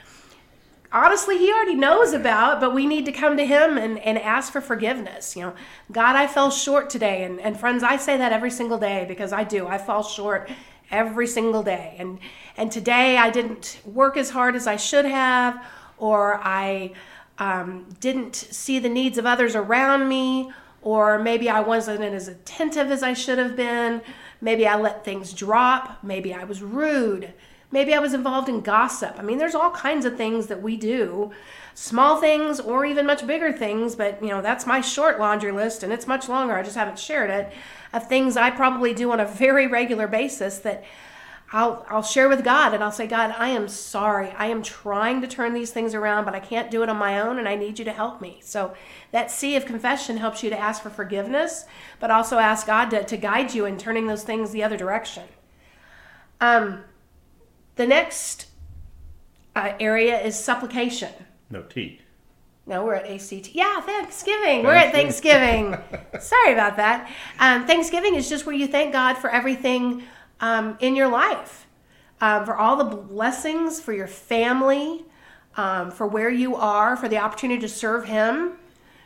honestly 0.92 1.38
he 1.38 1.52
already 1.52 1.74
knows 1.74 2.12
about 2.12 2.60
but 2.60 2.74
we 2.74 2.86
need 2.86 3.04
to 3.04 3.12
come 3.12 3.36
to 3.36 3.44
him 3.44 3.76
and, 3.76 3.98
and 3.98 4.18
ask 4.18 4.52
for 4.52 4.60
forgiveness 4.60 5.36
you 5.36 5.42
know 5.42 5.54
god 5.92 6.16
i 6.16 6.26
fell 6.26 6.50
short 6.50 6.88
today 6.88 7.24
and, 7.24 7.40
and 7.40 7.58
friends 7.58 7.82
i 7.82 7.96
say 7.96 8.16
that 8.16 8.32
every 8.32 8.50
single 8.50 8.78
day 8.78 9.04
because 9.06 9.32
i 9.32 9.44
do 9.44 9.66
i 9.66 9.76
fall 9.76 10.02
short 10.02 10.48
every 10.90 11.26
single 11.26 11.62
day. 11.62 11.96
And 11.98 12.18
and 12.56 12.72
today 12.72 13.16
I 13.16 13.30
didn't 13.30 13.80
work 13.84 14.16
as 14.16 14.30
hard 14.30 14.56
as 14.56 14.66
I 14.66 14.76
should 14.76 15.04
have, 15.04 15.64
or 15.96 16.40
I 16.42 16.92
um, 17.38 17.86
didn't 18.00 18.34
see 18.34 18.78
the 18.78 18.88
needs 18.88 19.18
of 19.18 19.26
others 19.26 19.54
around 19.54 20.08
me, 20.08 20.50
or 20.82 21.18
maybe 21.18 21.48
I 21.48 21.60
wasn't 21.60 22.02
as 22.02 22.28
attentive 22.28 22.90
as 22.90 23.02
I 23.02 23.12
should 23.12 23.38
have 23.38 23.56
been. 23.56 24.02
Maybe 24.40 24.66
I 24.66 24.76
let 24.76 25.04
things 25.04 25.32
drop. 25.32 26.02
Maybe 26.02 26.34
I 26.34 26.44
was 26.44 26.62
rude. 26.62 27.32
Maybe 27.70 27.92
I 27.92 27.98
was 27.98 28.14
involved 28.14 28.48
in 28.48 28.62
gossip. 28.62 29.16
I 29.18 29.22
mean, 29.22 29.38
there's 29.38 29.54
all 29.54 29.70
kinds 29.70 30.06
of 30.06 30.16
things 30.16 30.46
that 30.46 30.62
we 30.62 30.76
do, 30.76 31.32
small 31.74 32.18
things 32.18 32.60
or 32.60 32.86
even 32.86 33.04
much 33.04 33.26
bigger 33.26 33.52
things, 33.52 33.94
but 33.94 34.22
you 34.22 34.30
know, 34.30 34.40
that's 34.40 34.66
my 34.66 34.80
short 34.80 35.18
laundry 35.18 35.52
list 35.52 35.82
and 35.82 35.92
it's 35.92 36.06
much 36.06 36.28
longer. 36.28 36.54
I 36.54 36.62
just 36.62 36.76
haven't 36.76 36.98
shared 36.98 37.30
it 37.30 37.52
of 37.92 38.08
things 38.08 38.36
I 38.36 38.50
probably 38.50 38.94
do 38.94 39.12
on 39.12 39.20
a 39.20 39.26
very 39.26 39.66
regular 39.66 40.06
basis 40.06 40.58
that 40.60 40.84
I'll 41.50 41.86
I'll 41.88 42.02
share 42.02 42.28
with 42.28 42.44
God 42.44 42.74
and 42.74 42.84
I'll 42.84 42.92
say, 42.92 43.06
God, 43.06 43.34
I 43.38 43.48
am 43.48 43.68
sorry. 43.68 44.30
I 44.32 44.46
am 44.46 44.62
trying 44.62 45.22
to 45.22 45.26
turn 45.26 45.54
these 45.54 45.70
things 45.70 45.94
around, 45.94 46.26
but 46.26 46.34
I 46.34 46.40
can't 46.40 46.70
do 46.70 46.82
it 46.82 46.90
on 46.90 46.96
my 46.98 47.20
own 47.20 47.38
and 47.38 47.48
I 47.48 47.54
need 47.54 47.78
you 47.78 47.84
to 47.86 47.92
help 47.92 48.20
me. 48.20 48.38
So 48.42 48.74
that 49.12 49.30
sea 49.30 49.56
of 49.56 49.64
confession 49.64 50.18
helps 50.18 50.42
you 50.42 50.50
to 50.50 50.58
ask 50.58 50.82
for 50.82 50.90
forgiveness, 50.90 51.64
but 52.00 52.10
also 52.10 52.38
ask 52.38 52.66
God 52.66 52.90
to, 52.90 53.02
to 53.04 53.16
guide 53.16 53.54
you 53.54 53.64
in 53.64 53.78
turning 53.78 54.06
those 54.06 54.24
things 54.24 54.50
the 54.50 54.62
other 54.62 54.76
direction. 54.76 55.24
Um, 56.40 56.84
the 57.78 57.86
next 57.86 58.46
uh, 59.56 59.72
area 59.80 60.20
is 60.20 60.38
supplication. 60.38 61.12
No 61.48 61.62
T. 61.62 62.00
No, 62.66 62.84
we're 62.84 62.96
at 62.96 63.06
ACT. 63.06 63.54
Yeah, 63.54 63.80
Thanksgiving. 63.80 64.62
We're 64.62 64.74
at 64.74 64.92
Thanksgiving. 64.92 65.78
Sorry 66.20 66.52
about 66.52 66.76
that. 66.76 67.10
Um, 67.38 67.66
Thanksgiving 67.66 68.16
is 68.16 68.28
just 68.28 68.44
where 68.44 68.54
you 68.54 68.66
thank 68.66 68.92
God 68.92 69.14
for 69.14 69.30
everything 69.30 70.02
um, 70.40 70.76
in 70.80 70.94
your 70.94 71.08
life, 71.08 71.66
um, 72.20 72.44
for 72.44 72.56
all 72.56 72.76
the 72.76 72.84
blessings, 72.84 73.80
for 73.80 73.94
your 73.94 74.06
family, 74.06 75.06
um, 75.56 75.90
for 75.90 76.06
where 76.06 76.30
you 76.30 76.56
are, 76.56 76.94
for 76.94 77.08
the 77.08 77.16
opportunity 77.16 77.60
to 77.60 77.68
serve 77.68 78.04
Him, 78.04 78.58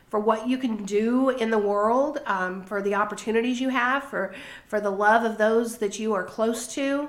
for 0.08 0.18
what 0.18 0.48
you 0.48 0.58
can 0.58 0.84
do 0.84 1.28
in 1.28 1.50
the 1.50 1.58
world, 1.58 2.20
um, 2.26 2.64
for 2.64 2.82
the 2.82 2.94
opportunities 2.94 3.60
you 3.60 3.68
have, 3.68 4.02
for 4.02 4.34
for 4.66 4.80
the 4.80 4.90
love 4.90 5.24
of 5.24 5.38
those 5.38 5.78
that 5.78 6.00
you 6.00 6.14
are 6.14 6.24
close 6.24 6.66
to, 6.74 7.08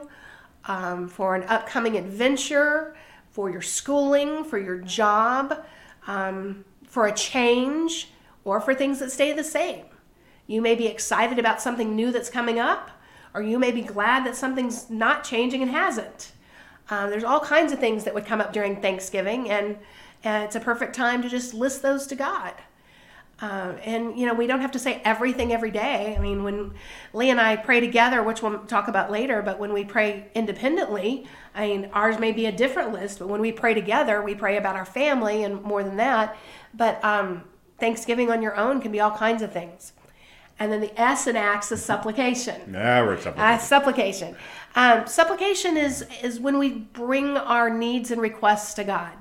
um, 0.65 1.07
for 1.07 1.35
an 1.35 1.43
upcoming 1.43 1.97
adventure, 1.97 2.95
for 3.31 3.49
your 3.49 3.61
schooling, 3.61 4.43
for 4.43 4.57
your 4.57 4.77
job 4.77 5.65
um, 6.07 6.65
for 6.85 7.07
a 7.07 7.13
change 7.13 8.11
or 8.43 8.59
for 8.59 8.75
things 8.75 8.99
that 8.99 9.11
stay 9.11 9.33
the 9.33 9.43
same. 9.43 9.85
You 10.47 10.61
may 10.61 10.75
be 10.75 10.87
excited 10.87 11.39
about 11.39 11.61
something 11.61 11.95
new 11.95 12.11
that's 12.11 12.29
coming 12.29 12.59
up, 12.59 12.91
or 13.33 13.41
you 13.41 13.57
may 13.57 13.71
be 13.71 13.81
glad 13.81 14.25
that 14.25 14.35
something's 14.35 14.89
not 14.89 15.23
changing 15.23 15.61
and 15.61 15.71
hasn't. 15.71 16.33
Uh, 16.89 17.09
there's 17.09 17.23
all 17.23 17.39
kinds 17.39 17.71
of 17.71 17.79
things 17.79 18.03
that 18.03 18.13
would 18.13 18.25
come 18.25 18.41
up 18.41 18.51
during 18.51 18.81
Thanksgiving, 18.81 19.49
and 19.49 19.77
uh, 20.25 20.43
it's 20.45 20.55
a 20.55 20.59
perfect 20.59 20.93
time 20.93 21.21
to 21.21 21.29
just 21.29 21.53
list 21.53 21.81
those 21.81 22.05
to 22.07 22.15
God. 22.15 22.53
Uh, 23.43 23.75
and 23.83 24.17
you 24.17 24.25
know 24.25 24.33
we 24.33 24.47
don't 24.47 24.61
have 24.61 24.71
to 24.71 24.79
say 24.79 25.01
everything 25.03 25.51
every 25.51 25.69
day. 25.69 26.15
I 26.17 26.21
mean, 26.21 26.45
when 26.45 26.73
Lee 27.11 27.29
and 27.29 27.41
I 27.41 27.57
pray 27.57 27.81
together, 27.81 28.23
which 28.23 28.41
we'll 28.41 28.59
talk 28.59 28.87
about 28.87 29.11
later, 29.11 29.41
but 29.41 29.59
when 29.59 29.73
we 29.73 29.83
pray 29.83 30.27
independently, 30.33 31.27
I 31.53 31.67
mean 31.67 31.89
ours 31.91 32.17
may 32.19 32.31
be 32.31 32.45
a 32.45 32.53
different 32.53 32.93
list. 32.93 33.19
But 33.19 33.27
when 33.27 33.41
we 33.41 33.51
pray 33.51 33.73
together, 33.73 34.21
we 34.21 34.33
pray 34.33 34.55
about 34.55 34.77
our 34.77 34.85
family 34.85 35.43
and 35.43 35.61
more 35.61 35.83
than 35.83 35.97
that. 35.97 36.37
But 36.73 37.03
um, 37.03 37.43
Thanksgiving 37.79 38.31
on 38.31 38.41
your 38.41 38.55
own 38.55 38.79
can 38.79 38.93
be 38.93 39.01
all 39.01 39.11
kinds 39.11 39.41
of 39.41 39.51
things. 39.51 39.91
And 40.57 40.71
then 40.71 40.79
the 40.79 40.97
S 40.97 41.27
and 41.27 41.37
Acts 41.37 41.69
is 41.73 41.83
supplication. 41.83 42.61
Nah, 42.71 43.03
we're 43.03 43.17
supplication. 43.17 43.43
Uh, 43.43 43.57
supplication. 43.57 44.35
Um, 44.77 45.05
supplication 45.05 45.75
is 45.75 46.05
is 46.23 46.39
when 46.39 46.57
we 46.59 46.69
bring 46.69 47.35
our 47.35 47.69
needs 47.69 48.09
and 48.09 48.21
requests 48.21 48.73
to 48.75 48.85
God. 48.85 49.11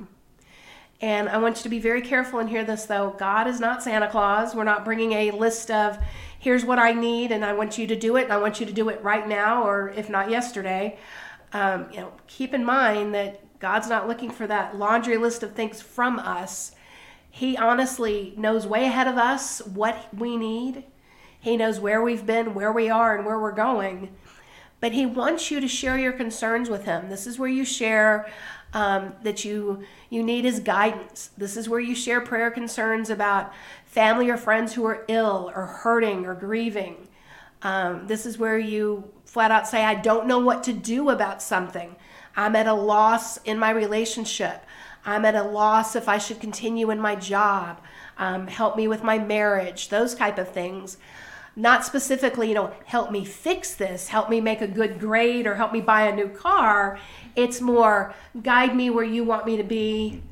And 1.03 1.29
I 1.29 1.39
want 1.39 1.57
you 1.59 1.63
to 1.65 1.69
be 1.69 1.81
very 1.81 2.01
careful 2.01 2.39
and 2.39 2.49
hear 2.49 2.65
this 2.65 2.87
though. 2.87 3.17
God 3.19 3.49
is 3.49 3.59
not 3.59 3.83
Santa 3.83 4.09
Claus. 4.09 4.55
We're 4.55 4.63
not 4.63 4.85
bringing 4.85 5.13
a 5.13 5.33
list 5.33 5.69
of 5.69 5.99
here's 6.39 6.65
what 6.65 6.79
I 6.79 6.93
need 6.93 7.33
and 7.33 7.45
I 7.45 7.55
want 7.55 7.77
you 7.77 7.89
to 7.89 7.97
do 7.97 8.17
it 8.17 8.25
and 8.25 8.33
I 8.33 8.39
want 8.39 8.61
you 8.61 8.67
to 8.67 8.73
do 8.73 8.89
it 8.89 9.03
right 9.03 9.27
now 9.27 9.67
or 9.67 9.91
if 9.91 10.09
not 10.09 10.31
yesterday. 10.31 10.97
Um, 11.53 11.89
you 11.91 11.99
know, 11.99 12.13
keep 12.29 12.55
in 12.55 12.65
mind 12.65 13.15
that 13.17 13.59
God's 13.59 13.89
not 13.89 14.07
looking 14.07 14.31
for 14.31 14.47
that 14.47 14.79
laundry 14.79 15.17
list 15.17 15.43
of 15.43 15.55
things 15.55 15.83
from 15.83 16.21
us. 16.21 16.73
He 17.31 17.57
honestly 17.57 18.33
knows 18.37 18.67
way 18.67 18.85
ahead 18.85 19.09
of 19.09 19.17
us 19.17 19.61
what 19.67 20.09
we 20.17 20.37
need. 20.37 20.85
He 21.41 21.57
knows 21.57 21.81
where 21.81 22.01
we've 22.01 22.25
been, 22.25 22.55
where 22.55 22.73
we 22.73 22.89
are, 22.89 23.17
and 23.17 23.27
where 23.27 23.41
we're 23.41 23.53
going. 23.53 24.15
But 24.81 24.93
He 24.93 25.07
wants 25.07 25.51
you 25.51 25.61
to 25.61 25.69
share 25.69 25.99
your 25.99 26.13
concerns 26.13 26.69
with 26.69 26.85
Him. 26.85 27.09
This 27.09 27.27
is 27.27 27.39
where 27.39 27.49
you 27.49 27.65
share 27.65 28.31
um, 28.75 29.15
that 29.23 29.45
you 29.45 29.83
you 30.11 30.23
need 30.23 30.45
is 30.45 30.61
guidance. 30.61 31.31
This 31.37 31.57
is 31.57 31.69
where 31.69 31.81
you 31.81 31.95
share 31.95 32.21
prayer 32.21 32.51
concerns 32.51 33.11
about 33.11 33.53
family 33.85 34.31
or 34.31 34.37
friends 34.37 34.75
who 34.75 34.85
are 34.85 35.05
ill 35.09 35.53
or 35.55 35.67
hurting 35.67 36.25
or 36.27 36.35
grieving. 36.35 37.09
Um, 37.63 38.07
this 38.07 38.27
is 38.27 38.39
where 38.39 38.59
you 38.59 39.11
flat 39.25 39.51
out 39.51 39.69
say, 39.69 39.85
I 39.85 39.95
don't 39.95 40.27
know 40.27 40.39
what 40.39 40.65
to 40.65 40.73
do 40.73 41.11
about 41.11 41.43
something. 41.43 41.97
I'm 42.37 42.57
at 42.57 42.67
a 42.67 42.75
loss 42.75 43.37
in 43.39 43.59
my 43.59 43.71
relationship. 43.71 44.65
I'm 45.05 45.25
at 45.25 45.35
a 45.35 45.43
loss 45.43 45.97
if 45.97 46.09
I 46.09 46.19
should 46.19 46.41
continue 46.41 46.91
in 46.91 47.01
my 47.01 47.15
job. 47.15 47.81
Um, 48.19 48.47
help 48.47 48.77
me 48.77 48.89
with 48.89 49.03
my 49.03 49.19
marriage, 49.19 49.89
those 49.89 50.15
type 50.15 50.39
of 50.39 50.49
things. 50.49 50.97
Not 51.55 51.85
specifically, 51.85 52.49
you 52.49 52.55
know, 52.55 52.73
help 52.87 53.11
me 53.11 53.25
fix 53.25 53.75
this, 53.75 54.09
help 54.09 54.31
me 54.31 54.41
make 54.41 54.63
a 54.63 54.67
good 54.67 54.99
grade, 54.99 55.47
or 55.47 55.55
help 55.55 55.73
me 55.73 55.81
buy 55.81 56.03
a 56.09 56.17
new 56.17 56.29
car. 56.29 56.99
It's 57.37 57.61
more 57.61 58.15
guide 58.43 58.75
me 58.75 58.91
where 58.91 59.05
you 59.05 59.25
want 59.25 59.45
me 59.45 59.57
to 59.57 59.63
be. 59.63 60.23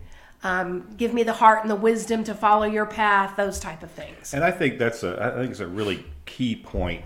Um, 0.43 0.89
give 0.97 1.13
me 1.13 1.23
the 1.23 1.35
heart 1.35 1.61
and 1.61 1.71
the 1.71 1.77
wisdom 1.77 2.25
to 2.25 2.35
follow 2.35 2.65
your 2.65 2.87
path. 2.87 3.37
Those 3.37 3.61
type 3.61 3.83
of 3.83 3.91
things. 3.91 4.33
And 4.33 4.43
I 4.43 4.51
think 4.51 4.79
that's 4.79 5.03
a 5.03 5.35
I 5.35 5.39
think 5.39 5.51
it's 5.51 5.61
a 5.61 5.67
really 5.67 6.05
key 6.25 6.57
point 6.57 7.05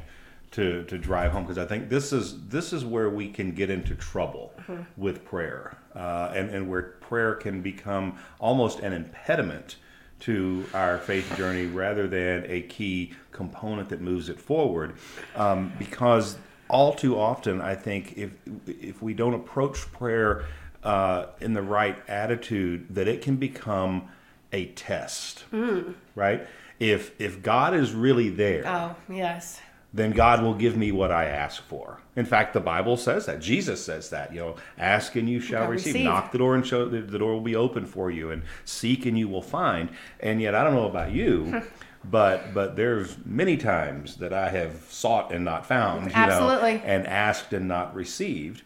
to, 0.54 0.84
to 0.84 0.96
drive 0.98 1.32
home 1.32 1.42
because 1.42 1.58
I 1.58 1.66
think 1.66 1.88
this 1.88 2.12
is 2.12 2.46
this 2.46 2.72
is 2.72 2.84
where 2.84 3.10
we 3.10 3.28
can 3.28 3.50
get 3.50 3.70
into 3.70 3.96
trouble 3.96 4.52
mm-hmm. 4.60 4.82
with 4.96 5.24
prayer 5.24 5.76
uh, 5.96 6.32
and 6.32 6.48
and 6.50 6.70
where 6.70 6.82
prayer 7.00 7.34
can 7.34 7.60
become 7.60 8.18
almost 8.38 8.78
an 8.78 8.92
impediment 8.92 9.76
to 10.24 10.64
our 10.72 10.98
faith 10.98 11.36
journey 11.36 11.66
rather 11.66 12.08
than 12.08 12.44
a 12.48 12.62
key 12.62 13.12
component 13.30 13.90
that 13.90 14.00
moves 14.00 14.28
it 14.28 14.40
forward. 14.40 14.94
Um, 15.36 15.72
because 15.78 16.38
all 16.68 16.94
too 16.94 17.18
often 17.18 17.60
I 17.60 17.74
think 17.74 18.16
if 18.16 18.30
if 18.66 19.02
we 19.02 19.12
don't 19.12 19.34
approach 19.34 19.92
prayer 19.92 20.44
uh, 20.82 21.26
in 21.40 21.52
the 21.52 21.62
right 21.62 21.96
attitude 22.08 22.94
that 22.94 23.06
it 23.06 23.22
can 23.22 23.36
become 23.36 24.08
a 24.52 24.66
test. 24.66 25.44
Mm. 25.52 25.94
right? 26.14 26.46
If 26.80 27.20
if 27.20 27.42
God 27.42 27.74
is 27.74 27.92
really 27.92 28.30
there 28.30 28.64
oh 28.66 28.96
yes 29.08 29.60
then 29.94 30.10
God 30.10 30.42
will 30.42 30.54
give 30.54 30.76
me 30.76 30.90
what 30.90 31.12
I 31.12 31.26
ask 31.26 31.62
for. 31.62 32.00
In 32.16 32.26
fact, 32.26 32.52
the 32.52 32.60
Bible 32.60 32.96
says 32.96 33.26
that. 33.26 33.40
Jesus 33.40 33.82
says 33.82 34.10
that. 34.10 34.34
You 34.34 34.40
know, 34.40 34.56
ask 34.76 35.14
and 35.14 35.30
you 35.30 35.40
shall 35.40 35.68
receive. 35.68 35.94
receive. 35.94 36.06
Knock 36.06 36.32
the 36.32 36.38
door 36.38 36.56
and 36.56 36.66
show 36.66 36.88
the 36.88 37.00
door 37.18 37.32
will 37.32 37.40
be 37.40 37.54
open 37.54 37.86
for 37.86 38.10
you, 38.10 38.32
and 38.32 38.42
seek 38.64 39.06
and 39.06 39.16
you 39.16 39.28
will 39.28 39.40
find. 39.40 39.88
And 40.18 40.42
yet, 40.42 40.56
I 40.56 40.64
don't 40.64 40.74
know 40.74 40.88
about 40.88 41.12
you, 41.12 41.62
but 42.04 42.52
but 42.52 42.74
there's 42.74 43.16
many 43.24 43.56
times 43.56 44.16
that 44.16 44.32
I 44.32 44.48
have 44.48 44.84
sought 44.90 45.32
and 45.32 45.44
not 45.44 45.64
found. 45.64 46.06
You 46.06 46.12
Absolutely. 46.16 46.74
Know, 46.74 46.84
and 46.84 47.06
asked 47.06 47.52
and 47.52 47.68
not 47.68 47.94
received. 47.94 48.62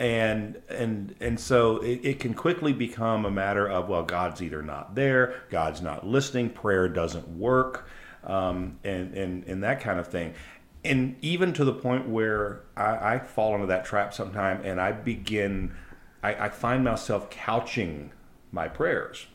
And 0.00 0.60
and 0.68 1.14
and 1.20 1.38
so 1.38 1.76
it, 1.78 2.00
it 2.02 2.18
can 2.18 2.34
quickly 2.34 2.72
become 2.72 3.24
a 3.24 3.30
matter 3.30 3.68
of 3.68 3.88
well, 3.88 4.02
God's 4.02 4.42
either 4.42 4.62
not 4.62 4.96
there, 4.96 5.42
God's 5.48 5.80
not 5.80 6.04
listening, 6.04 6.50
prayer 6.50 6.88
doesn't 6.88 7.28
work. 7.28 7.88
Um, 8.24 8.78
and, 8.82 9.14
and, 9.14 9.44
and 9.44 9.62
that 9.62 9.80
kind 9.80 10.00
of 10.00 10.08
thing 10.08 10.34
and 10.86 11.16
even 11.22 11.52
to 11.54 11.64
the 11.64 11.72
point 11.72 12.08
where 12.08 12.62
I, 12.76 13.14
I 13.14 13.18
fall 13.18 13.54
into 13.54 13.66
that 13.66 13.84
trap 13.84 14.14
sometime 14.14 14.60
and 14.64 14.80
I 14.80 14.92
begin, 14.92 15.74
I, 16.22 16.46
I 16.46 16.48
find 16.48 16.84
myself 16.84 17.30
couching 17.30 18.12
my 18.52 18.68
prayers. 18.68 19.26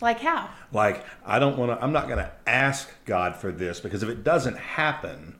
Like 0.00 0.20
how? 0.20 0.50
Like 0.72 1.04
I 1.24 1.38
don't 1.38 1.56
want 1.56 1.70
to. 1.70 1.82
I'm 1.82 1.92
not 1.92 2.06
going 2.06 2.18
to 2.18 2.32
ask 2.46 2.90
God 3.04 3.36
for 3.36 3.52
this 3.52 3.80
because 3.80 4.02
if 4.02 4.08
it 4.08 4.24
doesn't 4.24 4.56
happen, 4.56 5.36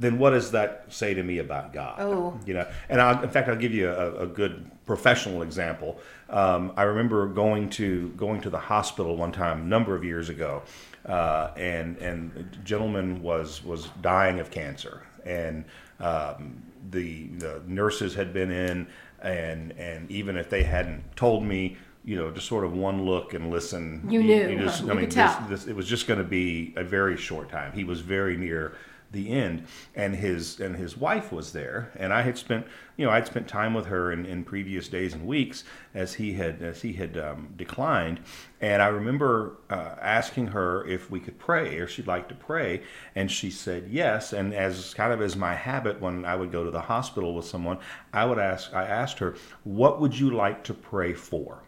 then 0.00 0.18
what 0.18 0.30
does 0.30 0.50
that 0.52 0.86
say 0.88 1.12
to 1.12 1.22
me 1.22 1.38
about 1.38 1.72
God? 1.72 1.96
Oh, 2.00 2.38
you 2.46 2.54
know. 2.54 2.66
And 2.88 3.00
I'll, 3.00 3.22
in 3.22 3.28
fact, 3.28 3.48
I'll 3.48 3.56
give 3.56 3.74
you 3.74 3.90
a, 3.90 4.22
a 4.22 4.26
good 4.26 4.68
professional 4.86 5.42
example. 5.42 6.00
Um, 6.30 6.72
I 6.76 6.82
remember 6.82 7.28
going 7.28 7.68
to 7.70 8.08
going 8.10 8.40
to 8.40 8.50
the 8.50 8.58
hospital 8.58 9.16
one 9.16 9.30
time 9.30 9.60
a 9.60 9.64
number 9.64 9.94
of 9.94 10.02
years 10.02 10.30
ago, 10.30 10.62
uh, 11.04 11.50
and 11.56 11.98
and 11.98 12.36
a 12.36 12.56
gentleman 12.64 13.22
was 13.22 13.62
was 13.62 13.88
dying 14.00 14.40
of 14.40 14.50
cancer, 14.50 15.02
and 15.24 15.64
um, 16.00 16.62
the 16.90 17.26
the 17.38 17.62
nurses 17.66 18.14
had 18.14 18.32
been 18.32 18.50
in, 18.50 18.86
and 19.22 19.72
and 19.72 20.10
even 20.10 20.36
if 20.36 20.48
they 20.48 20.62
hadn't 20.62 21.04
told 21.14 21.44
me, 21.44 21.76
you 22.06 22.16
know, 22.16 22.30
just 22.30 22.46
sort 22.46 22.64
of 22.64 22.72
one 22.72 23.04
look 23.04 23.34
and 23.34 23.50
listen, 23.50 24.06
you, 24.08 24.20
you 24.20 24.46
knew. 24.46 24.52
You 24.52 24.58
just, 24.60 24.82
I 24.84 24.94
mean, 24.94 25.10
this, 25.10 25.34
this, 25.48 25.66
it 25.66 25.76
was 25.76 25.86
just 25.86 26.06
going 26.06 26.18
to 26.18 26.24
be 26.24 26.72
a 26.76 26.84
very 26.84 27.18
short 27.18 27.50
time. 27.50 27.72
He 27.72 27.84
was 27.84 28.00
very 28.00 28.38
near 28.38 28.76
the 29.12 29.30
end. 29.30 29.66
And 29.94 30.16
his 30.16 30.60
and 30.60 30.76
his 30.76 30.96
wife 30.96 31.32
was 31.32 31.52
there, 31.52 31.92
and 31.96 32.12
I 32.12 32.22
had 32.22 32.38
spent 32.38 32.66
you 32.96 33.04
know 33.04 33.12
I'd 33.12 33.26
spent 33.26 33.48
time 33.48 33.74
with 33.74 33.86
her 33.86 34.12
in, 34.12 34.26
in 34.26 34.44
previous 34.44 34.88
days 34.88 35.14
and 35.14 35.26
weeks 35.26 35.64
as 35.94 36.14
he 36.14 36.34
had 36.34 36.62
as 36.62 36.82
he 36.82 36.92
had 36.92 37.16
um, 37.18 37.54
declined, 37.56 38.20
and 38.60 38.82
I 38.82 38.88
remember 38.88 39.56
uh, 39.68 39.96
asking 40.00 40.48
her 40.48 40.86
if 40.86 41.10
we 41.10 41.20
could 41.20 41.38
pray 41.38 41.78
or 41.78 41.86
she'd 41.86 42.06
like 42.06 42.28
to 42.28 42.34
pray, 42.34 42.82
and 43.14 43.30
she 43.30 43.50
said 43.50 43.88
yes. 43.90 44.32
And 44.32 44.54
as 44.54 44.94
kind 44.94 45.12
of 45.12 45.20
as 45.20 45.36
my 45.36 45.54
habit 45.54 46.00
when 46.00 46.24
I 46.24 46.36
would 46.36 46.52
go 46.52 46.64
to 46.64 46.70
the 46.70 46.82
hospital 46.82 47.34
with 47.34 47.46
someone, 47.46 47.78
I 48.12 48.24
would 48.24 48.38
ask 48.38 48.72
I 48.74 48.84
asked 48.84 49.18
her, 49.18 49.34
"What 49.64 50.00
would 50.00 50.18
you 50.18 50.30
like 50.30 50.64
to 50.64 50.74
pray 50.74 51.14
for?" 51.14 51.62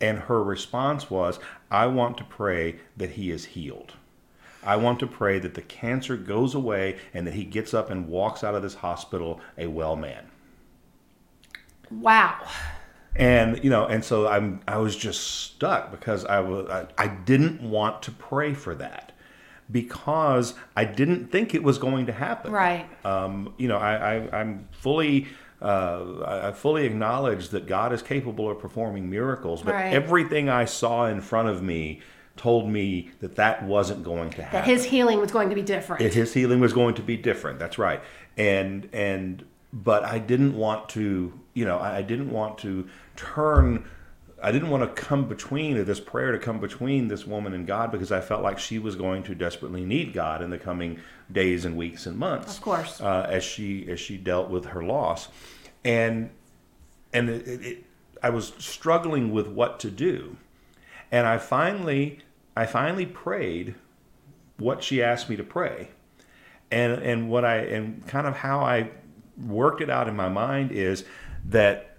And 0.00 0.18
her 0.18 0.42
response 0.42 1.10
was, 1.10 1.38
I 1.70 1.86
want 1.86 2.16
to 2.18 2.24
pray 2.24 2.76
that 2.96 3.10
he 3.10 3.30
is 3.30 3.44
healed. 3.44 3.92
I 4.62 4.76
want 4.76 5.00
to 5.00 5.06
pray 5.06 5.38
that 5.38 5.54
the 5.54 5.62
cancer 5.62 6.16
goes 6.16 6.54
away 6.54 6.98
and 7.14 7.26
that 7.26 7.34
he 7.34 7.44
gets 7.44 7.72
up 7.72 7.90
and 7.90 8.08
walks 8.08 8.44
out 8.44 8.54
of 8.54 8.62
this 8.62 8.74
hospital 8.74 9.40
a 9.56 9.66
well 9.66 9.96
man. 9.96 10.26
Wow. 11.90 12.46
And 13.16 13.62
you 13.64 13.70
know, 13.70 13.86
and 13.86 14.04
so 14.04 14.28
I'm 14.28 14.60
I 14.68 14.78
was 14.78 14.94
just 14.96 15.22
stuck 15.22 15.90
because 15.90 16.24
I 16.24 16.40
was 16.40 16.68
I, 16.70 16.86
I 16.96 17.08
didn't 17.08 17.60
want 17.62 18.02
to 18.02 18.12
pray 18.12 18.54
for 18.54 18.74
that 18.76 19.12
because 19.70 20.54
I 20.76 20.84
didn't 20.84 21.30
think 21.30 21.54
it 21.54 21.62
was 21.62 21.78
going 21.78 22.06
to 22.06 22.12
happen. 22.12 22.52
Right. 22.52 22.86
Um, 23.04 23.54
you 23.58 23.66
know, 23.68 23.78
I, 23.78 24.16
I 24.16 24.40
I'm 24.40 24.68
fully 24.70 25.26
uh, 25.60 26.48
I 26.48 26.52
fully 26.52 26.86
acknowledge 26.86 27.48
that 27.48 27.66
God 27.66 27.92
is 27.92 28.00
capable 28.00 28.48
of 28.50 28.58
performing 28.60 29.10
miracles, 29.10 29.62
but 29.62 29.74
Right. 29.74 29.92
everything 29.92 30.48
I 30.48 30.64
saw 30.64 31.06
in 31.06 31.20
front 31.20 31.48
of 31.48 31.62
me 31.62 32.00
told 32.40 32.68
me 32.70 33.10
that 33.20 33.36
that 33.36 33.62
wasn't 33.64 34.02
going 34.02 34.30
to 34.30 34.42
happen. 34.42 34.60
That 34.60 34.66
his 34.66 34.84
healing 34.86 35.20
was 35.20 35.30
going 35.30 35.50
to 35.50 35.54
be 35.54 35.60
different. 35.62 36.00
It- 36.02 36.14
his 36.14 36.32
healing 36.32 36.58
was 36.58 36.72
going 36.72 36.94
to 36.94 37.02
be 37.02 37.16
different. 37.16 37.58
That's 37.58 37.78
right. 37.78 38.00
And 38.38 38.88
and 38.94 39.44
but 39.72 40.04
I 40.04 40.18
didn't 40.18 40.54
want 40.56 40.88
to, 40.90 41.32
you 41.54 41.64
know, 41.66 41.78
I 41.78 42.02
didn't 42.02 42.30
want 42.30 42.56
to 42.58 42.88
turn. 43.14 43.84
I 44.42 44.50
didn't 44.52 44.70
want 44.70 44.82
to 44.84 45.02
come 45.02 45.28
between 45.28 45.76
or 45.76 45.84
this 45.84 46.00
prayer 46.00 46.32
to 46.32 46.38
come 46.38 46.60
between 46.60 47.08
this 47.08 47.26
woman 47.26 47.52
and 47.52 47.66
God 47.66 47.92
because 47.92 48.10
I 48.10 48.22
felt 48.22 48.42
like 48.42 48.58
she 48.58 48.78
was 48.78 48.96
going 48.96 49.22
to 49.24 49.34
desperately 49.34 49.84
need 49.84 50.14
God 50.14 50.40
in 50.40 50.48
the 50.48 50.56
coming 50.58 50.98
days 51.30 51.66
and 51.66 51.76
weeks 51.76 52.06
and 52.06 52.16
months. 52.16 52.56
Of 52.56 52.62
course. 52.62 53.02
uh, 53.02 53.26
as 53.28 53.44
she 53.44 53.86
as 53.90 54.00
she 54.00 54.16
dealt 54.16 54.48
with 54.48 54.64
her 54.66 54.82
loss, 54.82 55.28
and 55.84 56.30
and 57.12 57.28
it, 57.28 57.46
it, 57.70 57.84
I 58.22 58.30
was 58.30 58.54
struggling 58.58 59.30
with 59.30 59.46
what 59.46 59.78
to 59.80 59.90
do, 59.90 60.36
and 61.12 61.26
I 61.26 61.36
finally 61.36 62.20
I 62.56 62.66
finally 62.66 63.06
prayed 63.06 63.74
what 64.58 64.82
she 64.82 65.02
asked 65.02 65.30
me 65.30 65.36
to 65.36 65.44
pray, 65.44 65.90
and 66.70 66.92
and 66.92 67.30
what 67.30 67.44
I 67.44 67.58
and 67.58 68.06
kind 68.06 68.26
of 68.26 68.36
how 68.36 68.60
I 68.60 68.90
worked 69.46 69.80
it 69.80 69.90
out 69.90 70.08
in 70.08 70.16
my 70.16 70.28
mind 70.28 70.72
is 70.72 71.04
that 71.46 71.96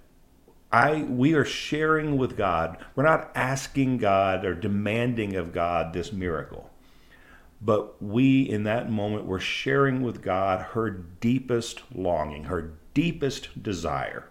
I 0.71 1.03
we 1.03 1.33
are 1.33 1.45
sharing 1.45 2.17
with 2.17 2.37
God. 2.37 2.77
We're 2.95 3.03
not 3.03 3.31
asking 3.35 3.97
God 3.97 4.45
or 4.45 4.53
demanding 4.53 5.35
of 5.35 5.51
God 5.51 5.93
this 5.93 6.13
miracle. 6.13 6.69
But 7.61 8.01
we 8.01 8.41
in 8.41 8.63
that 8.63 8.89
moment 8.89 9.25
were 9.25 9.39
sharing 9.39 10.01
with 10.01 10.23
God 10.23 10.61
her 10.71 10.89
deepest 10.89 11.83
longing, 11.93 12.45
her 12.45 12.73
deepest 12.93 13.61
desire. 13.61 14.30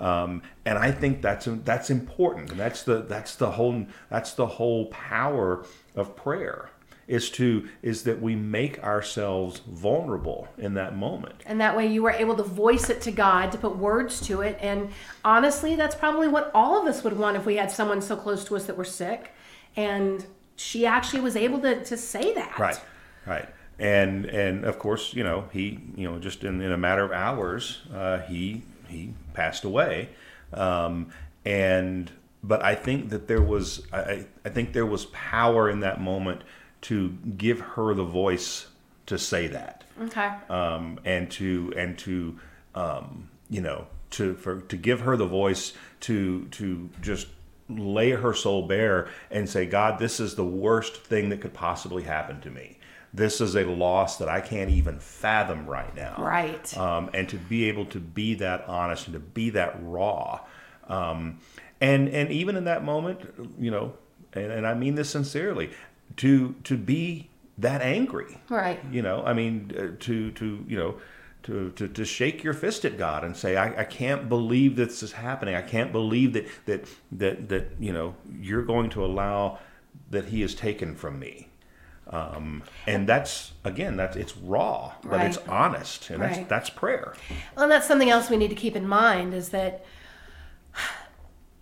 Um, 0.00 0.42
and 0.64 0.78
I 0.78 0.90
think 0.90 1.20
that's 1.22 1.46
that's 1.64 1.90
important. 1.90 2.50
And 2.50 2.58
that's 2.58 2.82
the 2.82 3.02
that's 3.02 3.36
the 3.36 3.52
whole 3.52 3.86
that's 4.08 4.32
the 4.32 4.46
whole 4.46 4.86
power 4.86 5.64
of 5.94 6.16
prayer 6.16 6.70
is 7.06 7.28
to 7.28 7.68
is 7.82 8.04
that 8.04 8.22
we 8.22 8.36
make 8.36 8.82
ourselves 8.84 9.60
vulnerable 9.68 10.48
in 10.58 10.74
that 10.74 10.96
moment. 10.96 11.34
and 11.44 11.60
that 11.60 11.76
way 11.76 11.84
you 11.84 12.02
were 12.02 12.12
able 12.12 12.36
to 12.36 12.42
voice 12.42 12.88
it 12.88 13.00
to 13.02 13.10
God, 13.10 13.50
to 13.50 13.58
put 13.58 13.76
words 13.76 14.20
to 14.20 14.40
it. 14.42 14.56
And 14.60 14.90
honestly, 15.24 15.74
that's 15.74 15.96
probably 15.96 16.28
what 16.28 16.52
all 16.54 16.80
of 16.80 16.86
us 16.86 17.02
would 17.02 17.18
want 17.18 17.36
if 17.36 17.44
we 17.44 17.56
had 17.56 17.70
someone 17.70 18.00
so 18.00 18.16
close 18.16 18.44
to 18.44 18.56
us 18.56 18.66
that 18.66 18.76
were 18.76 18.84
sick. 18.84 19.32
And 19.76 20.24
she 20.54 20.86
actually 20.86 21.20
was 21.20 21.34
able 21.34 21.58
to, 21.60 21.82
to 21.84 21.96
say 21.96 22.32
that. 22.34 22.56
Right, 22.58 22.80
right. 23.26 23.48
And 23.80 24.26
and 24.26 24.64
of 24.64 24.78
course, 24.78 25.12
you 25.12 25.24
know, 25.24 25.48
he, 25.52 25.80
you 25.96 26.08
know, 26.08 26.18
just 26.20 26.44
in, 26.44 26.60
in 26.60 26.70
a 26.70 26.78
matter 26.78 27.02
of 27.02 27.10
hours, 27.10 27.80
uh, 27.92 28.18
he 28.20 28.62
he 28.90 29.14
passed 29.34 29.64
away. 29.64 30.10
Um, 30.52 31.08
and 31.44 32.10
but 32.42 32.62
I 32.64 32.74
think 32.74 33.10
that 33.10 33.28
there 33.28 33.42
was 33.42 33.86
I, 33.92 34.26
I- 34.44 34.48
think 34.48 34.72
there 34.72 34.86
was 34.86 35.06
power 35.06 35.70
in 35.70 35.80
that 35.80 36.00
moment 36.00 36.42
to 36.82 37.10
give 37.36 37.60
her 37.60 37.94
the 37.94 38.04
voice 38.04 38.66
to 39.06 39.18
say 39.18 39.46
that 39.48 39.84
Okay. 40.00 40.30
um, 40.48 40.98
and 41.04 41.30
to 41.32 41.72
and 41.76 41.98
to 41.98 42.38
um, 42.74 43.28
you 43.48 43.60
know 43.60 43.86
to 44.10 44.34
for 44.34 44.60
to 44.62 44.76
give 44.76 45.00
her 45.00 45.16
the 45.16 45.26
voice 45.26 45.72
to 46.00 46.46
to 46.52 46.88
just 47.00 47.28
lay 47.68 48.10
her 48.10 48.34
soul 48.34 48.66
bare 48.66 49.08
and 49.30 49.48
say, 49.48 49.64
God, 49.64 50.00
this 50.00 50.18
is 50.18 50.34
the 50.34 50.44
worst 50.44 50.96
thing 50.96 51.28
that 51.28 51.40
could 51.40 51.54
possibly 51.54 52.02
happen 52.02 52.40
to 52.40 52.50
me. 52.50 52.76
This 53.12 53.40
is 53.40 53.56
a 53.56 53.64
loss 53.64 54.18
that 54.18 54.28
I 54.28 54.40
can't 54.40 54.70
even 54.70 55.00
fathom 55.00 55.66
right 55.66 55.94
now. 55.96 56.14
Right. 56.18 56.76
Um, 56.78 57.10
and 57.12 57.28
to 57.28 57.36
be 57.36 57.68
able 57.68 57.86
to 57.86 57.98
be 57.98 58.34
that 58.34 58.68
honest 58.68 59.06
and 59.06 59.14
to 59.14 59.20
be 59.20 59.50
that 59.50 59.76
raw, 59.82 60.40
um, 60.88 61.38
and 61.80 62.08
and 62.08 62.30
even 62.30 62.56
in 62.56 62.64
that 62.64 62.84
moment, 62.84 63.20
you 63.58 63.70
know, 63.70 63.94
and, 64.32 64.52
and 64.52 64.66
I 64.66 64.74
mean 64.74 64.94
this 64.94 65.10
sincerely, 65.10 65.70
to 66.18 66.54
to 66.64 66.76
be 66.76 67.28
that 67.58 67.82
angry 67.82 68.40
Right. 68.48 68.80
you 68.90 69.02
know 69.02 69.22
i 69.26 69.34
mean 69.34 69.70
uh, 69.76 69.94
to 70.00 70.30
to 70.30 70.64
you 70.66 70.78
know 70.78 70.94
to, 71.42 71.70
to, 71.72 71.88
to 71.88 72.04
shake 72.06 72.42
your 72.42 72.54
fist 72.54 72.86
at 72.86 72.96
god 72.96 73.22
and 73.22 73.36
say 73.36 73.54
I, 73.54 73.80
I 73.80 73.84
can't 73.84 74.30
believe 74.30 74.76
this 74.76 75.02
is 75.02 75.12
happening 75.12 75.54
i 75.54 75.60
can't 75.60 75.92
believe 75.92 76.32
that 76.32 76.46
that 76.64 76.88
that 77.12 77.50
that 77.50 77.72
you 77.78 77.92
know 77.92 78.14
you're 78.40 78.62
going 78.64 78.88
to 78.90 79.04
allow 79.04 79.58
that 80.10 80.26
he 80.26 80.42
is 80.42 80.54
taken 80.54 80.94
from 80.96 81.18
me 81.18 81.49
um, 82.10 82.62
and 82.86 83.08
that's 83.08 83.52
again 83.64 83.96
that's 83.96 84.16
it's 84.16 84.36
raw 84.36 84.92
but 85.02 85.20
it's 85.22 85.38
honest 85.48 86.10
and 86.10 86.20
Right. 86.20 86.34
that's 86.34 86.48
that's 86.48 86.70
prayer 86.70 87.14
Well, 87.54 87.64
and 87.64 87.72
that's 87.72 87.86
something 87.86 88.10
else 88.10 88.28
we 88.30 88.36
need 88.36 88.50
to 88.50 88.56
keep 88.56 88.74
in 88.76 88.86
mind 88.86 89.32
is 89.34 89.50
that 89.50 89.84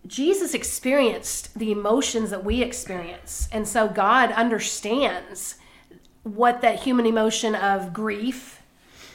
Jesus 0.07 0.55
experienced 0.55 1.59
the 1.59 1.71
emotions 1.71 2.31
that 2.31 2.43
we 2.45 2.63
experience. 2.63 3.47
And 3.53 3.69
so 3.69 3.89
God 3.89 4.33
understands 4.33 5.57
what 6.23 6.63
that 6.63 6.81
human 6.81 7.05
emotion 7.05 7.55
of 7.55 7.93
grief 7.93 8.63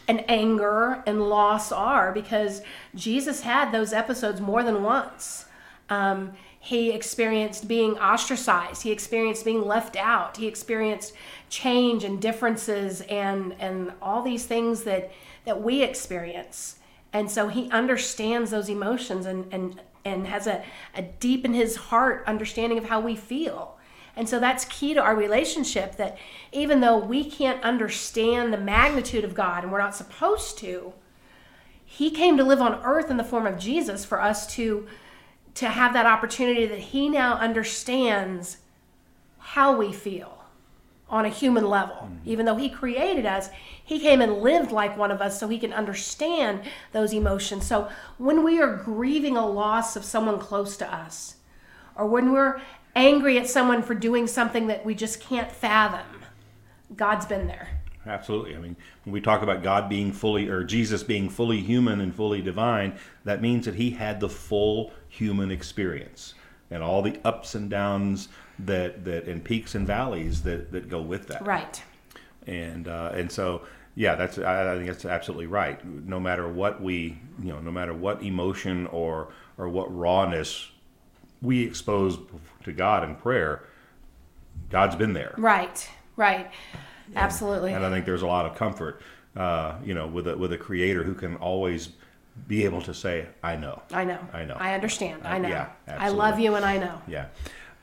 and 0.08 0.24
anger 0.30 1.02
and 1.08 1.30
loss 1.30 1.72
are 1.72 2.12
because 2.12 2.62
Jesus 2.93 3.41
had 3.41 3.72
those 3.72 3.91
episodes 3.93 4.39
more 4.39 4.62
than 4.62 4.84
once. 4.84 5.46
Um, 5.89 6.34
he 6.63 6.91
experienced 6.91 7.67
being 7.67 7.97
ostracized. 7.99 8.84
He 8.84 8.91
experienced 8.93 9.43
being 9.43 9.65
left 9.65 9.97
out. 9.97 10.38
He 10.38 10.47
experienced 10.47 11.12
change 11.49 12.06
and 12.06 12.21
differences 12.21 13.02
and 13.02 13.54
and 13.60 13.91
all 14.02 14.21
these 14.21 14.45
things 14.45 14.84
that 14.84 15.12
that 15.43 15.62
we 15.62 15.84
experience. 15.84 16.78
And 17.12 17.30
so 17.30 17.49
he 17.49 17.69
understands 17.69 18.52
those 18.52 18.69
emotions 18.69 19.26
and 19.26 19.54
and 19.54 19.82
and 20.06 20.26
has 20.28 20.47
a, 20.47 20.63
a 20.95 21.02
deep 21.02 21.43
in 21.43 21.54
his 21.54 21.76
heart 21.76 22.23
understanding 22.28 22.78
of 22.78 22.86
how 22.86 23.02
we 23.02 23.17
feel. 23.17 23.78
And 24.15 24.30
so 24.30 24.39
that's 24.39 24.63
key 24.63 24.93
to 24.93 25.02
our 25.02 25.17
relationship 25.17 25.97
that 25.97 26.17
even 26.54 26.80
though 26.80 26.97
we 26.97 27.30
can't 27.30 27.62
understand 27.62 28.54
the 28.54 28.58
magnitude 28.58 29.26
of 29.26 29.34
God 29.34 29.63
and 29.63 29.71
we're 29.71 29.80
not 29.80 29.97
supposed 29.97 30.58
to, 30.60 30.93
he 31.84 32.10
came 32.10 32.38
to 32.38 32.43
live 32.45 32.62
on 32.62 32.82
earth 32.86 33.12
in 33.12 33.17
the 33.17 33.23
form 33.26 33.45
of 33.45 33.60
Jesus 33.60 34.06
for 34.06 34.21
us 34.21 34.47
to 34.56 34.88
to 35.56 35.70
have 35.70 35.94
that 35.94 36.06
opportunity 36.06 36.66
that 36.66 36.80
he 36.80 37.10
now 37.10 37.36
understands 37.36 38.58
how 39.38 39.76
we 39.78 39.94
feel 39.94 40.44
on 41.10 41.26
a 41.26 41.30
human 41.30 41.68
level. 41.70 41.96
Mm-hmm. 41.96 42.30
Even 42.30 42.46
though 42.46 42.56
he 42.56 42.70
created 42.70 43.26
us, 43.26 43.50
he 43.84 44.00
came 44.00 44.22
and 44.22 44.42
lived 44.42 44.72
like 44.72 44.98
one 44.98 45.12
of 45.12 45.22
us 45.22 45.39
so 45.39 45.48
he 45.48 45.60
can 45.60 45.74
understand 45.74 46.62
those 46.92 47.13
emotions. 47.13 47.68
So 47.68 47.89
when 48.18 48.44
we 48.44 48.60
are 48.60 48.78
grieving 48.78 49.38
a 49.38 49.48
loss 49.48 49.96
of 49.96 50.04
someone 50.04 50.39
close 50.39 50.76
to 50.78 50.92
us, 50.92 51.36
or 51.96 52.08
when 52.08 52.32
we're 52.32 52.62
angry 52.96 53.38
at 53.38 53.48
someone 53.48 53.84
for 53.84 53.94
doing 53.94 54.26
something 54.26 54.68
that 54.68 54.86
we 54.86 54.96
just 54.96 55.20
can't 55.20 55.52
fathom, 55.52 56.24
God's 56.96 57.26
been 57.26 57.46
there. 57.46 57.83
Absolutely. 58.06 58.56
I 58.56 58.60
mean, 58.60 58.76
when 59.06 59.13
we 59.13 59.22
talk 59.22 59.42
about 59.42 59.63
God 59.63 59.88
being 59.88 60.12
fully, 60.12 60.50
or 60.50 60.63
Jesus 60.63 61.04
being 61.04 61.30
fully 61.30 61.62
human 61.62 62.02
and 62.02 62.13
fully 62.13 62.42
divine, 62.42 62.98
that 63.24 63.42
means 63.42 63.66
that 63.66 63.76
he 63.76 63.92
had 63.92 64.20
the 64.20 64.30
full 64.30 64.92
human 65.08 65.52
experience 65.52 66.34
and 66.70 66.84
all 66.84 67.02
the 67.02 67.18
ups 67.24 67.56
and 67.56 67.70
downs 67.70 68.30
that, 68.60 69.06
that 69.06 69.28
and 69.28 69.44
peaks 69.44 69.76
and 69.76 69.88
valleys 69.88 70.42
that, 70.42 70.72
that 70.72 70.89
go 70.89 71.02
with 71.02 71.28
that. 71.28 71.46
Right. 71.46 71.82
And, 72.48 72.88
uh, 72.88 73.12
and 73.13 73.32
so, 73.32 73.62
yeah, 73.96 74.16
that's, 74.16 74.38
I, 74.38 74.74
I 74.74 74.76
think 74.76 74.88
that's 74.88 75.06
absolutely 75.06 75.48
right. 75.48 75.84
No 75.86 76.20
matter 76.20 76.48
what 76.48 76.82
we, 76.82 77.20
you 77.42 77.54
know, 77.54 77.60
no 77.60 77.72
matter 77.72 77.94
what 77.94 78.22
emotion 78.24 78.88
or, 78.88 79.32
or 79.58 79.70
what 79.70 79.96
rawness 79.96 80.72
we 81.42 81.63
expose 81.63 82.18
to 82.63 82.72
God 82.72 83.04
in 83.04 83.16
prayer, 83.16 83.63
God's 84.70 84.96
been 84.96 85.13
there. 85.13 85.36
Right, 85.38 85.88
right. 86.16 86.52
Absolutely. 87.15 87.73
And 87.73 87.86
I 87.86 87.89
think 87.89 88.06
there's 88.06 88.21
a 88.21 88.28
lot 88.28 88.45
of 88.45 88.56
comfort, 88.56 89.02
uh, 89.36 89.76
you 89.84 89.93
know, 89.93 90.08
with 90.08 90.28
a, 90.28 90.38
with 90.38 90.54
a 90.54 90.58
creator 90.58 91.04
who 91.04 91.13
can 91.13 91.36
always 91.38 91.89
be 92.47 92.65
able 92.65 92.82
to 92.82 92.93
say, 92.93 93.28
"I 93.43 93.56
know." 93.56 93.82
I 93.91 94.04
know. 94.04 94.19
I 94.34 94.45
know. 94.45 94.56
I 94.60 94.73
understand. 94.73 95.21
I 95.26 95.38
know. 95.38 95.49
yeah, 95.49 95.69
I 95.88 96.10
love 96.10 96.39
you 96.39 96.56
and 96.56 96.65
I 96.65 96.78
know. 96.78 97.02
Yeah. 97.08 97.28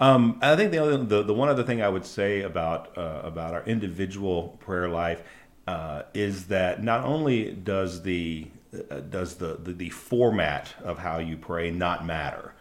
Um, 0.01 0.39
I 0.41 0.57
think 0.57 0.73
the, 0.73 0.79
other, 0.79 0.97
the 0.97 1.23
the 1.23 1.35
one 1.35 1.49
other 1.49 1.63
thing 1.63 1.83
I 1.83 1.89
would 1.89 2.07
say 2.07 2.41
about 2.41 2.97
uh, 2.97 3.21
about 3.23 3.55
our 3.55 3.63
individual 3.65 4.59
prayer 4.61 4.89
life 4.89 5.23
uh, 5.67 6.03
is 6.15 6.47
that 6.47 6.83
not 6.83 7.05
only 7.05 7.53
does 7.53 8.03
the 8.03 8.49
uh, 8.91 9.01
does 9.01 9.37
the, 9.37 9.59
the 9.63 9.73
the 9.73 9.91
format 9.91 10.73
of 10.83 10.99
how 10.99 11.19
you 11.19 11.37
pray 11.37 11.71
not 11.71 12.07
matter, 12.07 12.55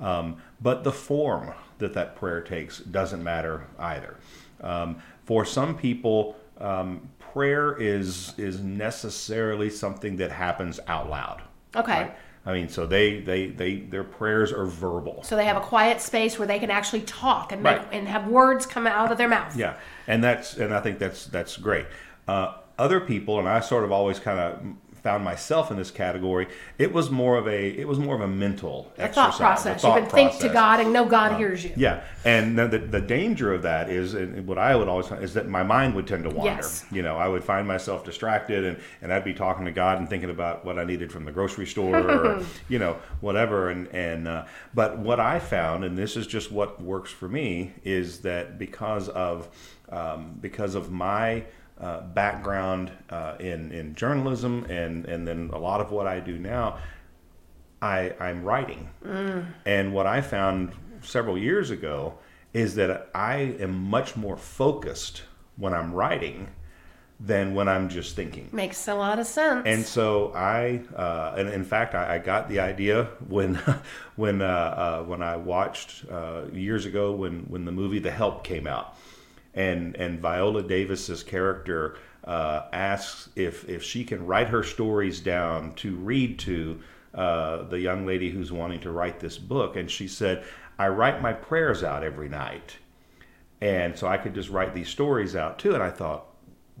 um, 0.00 0.36
but 0.60 0.84
the 0.84 0.92
form 0.92 1.52
that 1.78 1.94
that 1.94 2.14
prayer 2.14 2.42
takes 2.42 2.78
doesn't 2.78 3.22
matter 3.22 3.66
either. 3.78 4.16
Um, 4.60 5.02
for 5.24 5.44
some 5.44 5.76
people, 5.76 6.36
um, 6.58 7.08
prayer 7.18 7.74
is 7.80 8.34
is 8.38 8.60
necessarily 8.60 9.70
something 9.70 10.16
that 10.16 10.30
happens 10.30 10.78
out 10.86 11.08
loud. 11.10 11.42
Okay. 11.74 11.92
right? 12.02 12.16
I 12.44 12.52
mean, 12.52 12.68
so 12.68 12.86
they, 12.86 13.20
they, 13.20 13.46
they 13.50 13.76
their 13.76 14.02
prayers 14.02 14.52
are 14.52 14.66
verbal. 14.66 15.22
So 15.22 15.36
they 15.36 15.44
have 15.44 15.56
a 15.56 15.60
quiet 15.60 16.00
space 16.00 16.38
where 16.40 16.48
they 16.48 16.58
can 16.58 16.70
actually 16.70 17.02
talk 17.02 17.52
and 17.52 17.62
make, 17.62 17.78
Right. 17.78 17.88
and 17.92 18.08
have 18.08 18.26
words 18.26 18.66
come 18.66 18.86
out 18.86 19.12
of 19.12 19.18
their 19.18 19.28
mouth. 19.28 19.56
Yeah, 19.56 19.76
and 20.08 20.22
that's 20.24 20.56
and 20.56 20.74
I 20.74 20.80
think 20.80 20.98
that's 20.98 21.26
that's 21.26 21.56
great. 21.56 21.86
Uh, 22.26 22.54
other 22.78 22.98
people, 23.00 23.38
and 23.38 23.48
I 23.48 23.60
sort 23.60 23.84
of 23.84 23.92
always 23.92 24.18
kind 24.18 24.38
of 24.40 24.60
found 25.02 25.24
myself 25.24 25.70
in 25.70 25.76
this 25.76 25.90
category. 25.90 26.46
It 26.78 26.92
was 26.92 27.10
more 27.10 27.36
of 27.36 27.48
a 27.48 27.68
it 27.68 27.86
was 27.86 27.98
more 27.98 28.14
of 28.14 28.20
a 28.20 28.28
mental 28.28 28.92
A 28.98 29.02
exercise, 29.02 29.32
thought 29.32 29.36
process. 29.36 29.82
thought 29.82 29.96
you 29.96 30.02
can 30.02 30.10
think 30.10 30.38
to. 30.40 30.48
God 30.48 30.80
and 30.80 30.92
know 30.92 31.04
God 31.04 31.36
hears 31.36 31.64
you. 31.64 31.72
Yeah, 31.76 32.04
and 32.24 32.56
the, 32.56 32.68
the, 32.68 32.78
the 32.78 33.00
danger 33.00 33.52
of 33.52 33.62
that 33.62 33.90
is, 33.90 34.14
and 34.14 34.46
what 34.46 34.58
I 34.58 34.76
would 34.76 34.88
always 34.88 35.08
find 35.08 35.22
is 35.22 35.34
that 35.34 35.48
my 35.48 35.62
mind 35.62 35.94
would 35.94 36.06
tend 36.06 36.24
to 36.24 36.30
wander. 36.30 36.52
Yes. 36.52 36.84
You 36.92 37.02
know, 37.02 37.16
I 37.16 37.26
would 37.26 37.42
find 37.42 37.66
myself 37.66 38.04
distracted, 38.04 38.64
and, 38.64 38.78
and 39.00 39.12
I'd 39.12 39.24
be 39.24 39.34
talking 39.34 39.64
to 39.64 39.72
God 39.72 39.98
and 39.98 40.08
thinking 40.08 40.30
about 40.30 40.64
what 40.64 40.78
I 40.78 40.84
needed 40.84 41.10
from 41.10 41.24
the 41.24 41.32
grocery 41.32 41.66
store, 41.66 41.96
or 41.96 42.44
you 42.68 42.78
know, 42.78 42.98
whatever. 43.20 43.70
And 43.70 43.88
and 43.88 44.28
uh, 44.28 44.44
but 44.74 44.98
what 44.98 45.18
I 45.18 45.40
found, 45.40 45.84
and 45.84 45.98
this 45.98 46.16
is 46.16 46.26
just 46.26 46.52
what 46.52 46.80
works 46.80 47.10
for 47.10 47.28
me, 47.28 47.72
is 47.82 48.20
that 48.20 48.58
because 48.58 49.08
of 49.08 49.48
um, 49.88 50.38
because 50.40 50.74
of 50.74 50.90
my 50.90 51.44
uh, 51.82 52.00
background 52.00 52.90
uh, 53.10 53.34
in 53.40 53.72
in 53.72 53.94
journalism, 53.94 54.64
and 54.70 55.04
and 55.06 55.26
then 55.26 55.50
a 55.52 55.58
lot 55.58 55.80
of 55.80 55.90
what 55.90 56.06
I 56.06 56.20
do 56.20 56.38
now, 56.38 56.78
I, 57.82 58.14
I'm 58.20 58.44
writing. 58.44 58.88
And 59.66 59.92
what 59.92 60.06
I 60.06 60.20
found 60.20 60.72
several 61.02 61.36
years 61.36 61.70
ago 61.70 62.14
is 62.52 62.74
that 62.76 63.10
I 63.14 63.56
am 63.58 63.76
much 63.90 64.16
more 64.16 64.36
focused 64.36 65.24
when 65.56 65.74
I'm 65.74 65.92
writing 65.92 66.48
than 67.18 67.54
when 67.54 67.68
I'm 67.68 67.88
just 67.88 68.16
thinking. 68.16 68.48
Makes 68.52 68.88
a 68.88 68.94
lot 68.94 69.18
of 69.18 69.26
sense. 69.26 69.62
And 69.64 69.84
so 69.84 70.32
I, 70.34 70.82
uh, 70.96 71.34
and 71.36 71.48
in 71.48 71.64
fact, 71.64 71.94
I, 71.94 72.16
I 72.16 72.18
got 72.18 72.48
the 72.48 72.60
idea 72.60 73.04
when, 73.28 73.54
when, 74.16 74.42
uh, 74.42 74.44
uh, 74.44 75.02
when 75.04 75.22
I 75.22 75.36
watched 75.36 76.04
uh, 76.10 76.42
years 76.52 76.84
ago 76.84 77.12
when, 77.12 77.40
when 77.48 77.64
the 77.64 77.72
movie 77.72 78.00
The 78.00 78.10
Help 78.10 78.42
came 78.44 78.66
out, 78.66 78.96
and 79.54 79.96
and 79.96 80.20
Viola 80.20 80.62
Davis's 80.62 81.22
character 81.22 81.96
uh, 82.24 82.62
asks 82.72 83.28
if 83.36 83.68
if 83.68 83.82
she 83.82 84.04
can 84.04 84.26
write 84.26 84.48
her 84.48 84.62
stories 84.62 85.20
down 85.20 85.74
to 85.74 85.96
read 85.96 86.38
to 86.40 86.80
uh, 87.14 87.62
the 87.64 87.80
young 87.80 88.06
lady 88.06 88.30
who's 88.30 88.52
wanting 88.52 88.80
to 88.80 88.90
write 88.90 89.20
this 89.20 89.38
book, 89.38 89.76
and 89.76 89.90
she 89.90 90.08
said, 90.08 90.44
"I 90.78 90.88
write 90.88 91.20
my 91.22 91.32
prayers 91.32 91.82
out 91.82 92.02
every 92.02 92.28
night." 92.28 92.76
and 93.62 93.96
so 93.96 94.08
I 94.08 94.16
could 94.16 94.34
just 94.34 94.50
write 94.50 94.74
these 94.74 94.88
stories 94.88 95.36
out 95.36 95.60
too. 95.60 95.72
And 95.72 95.82
I 95.82 95.90
thought, 95.90 96.26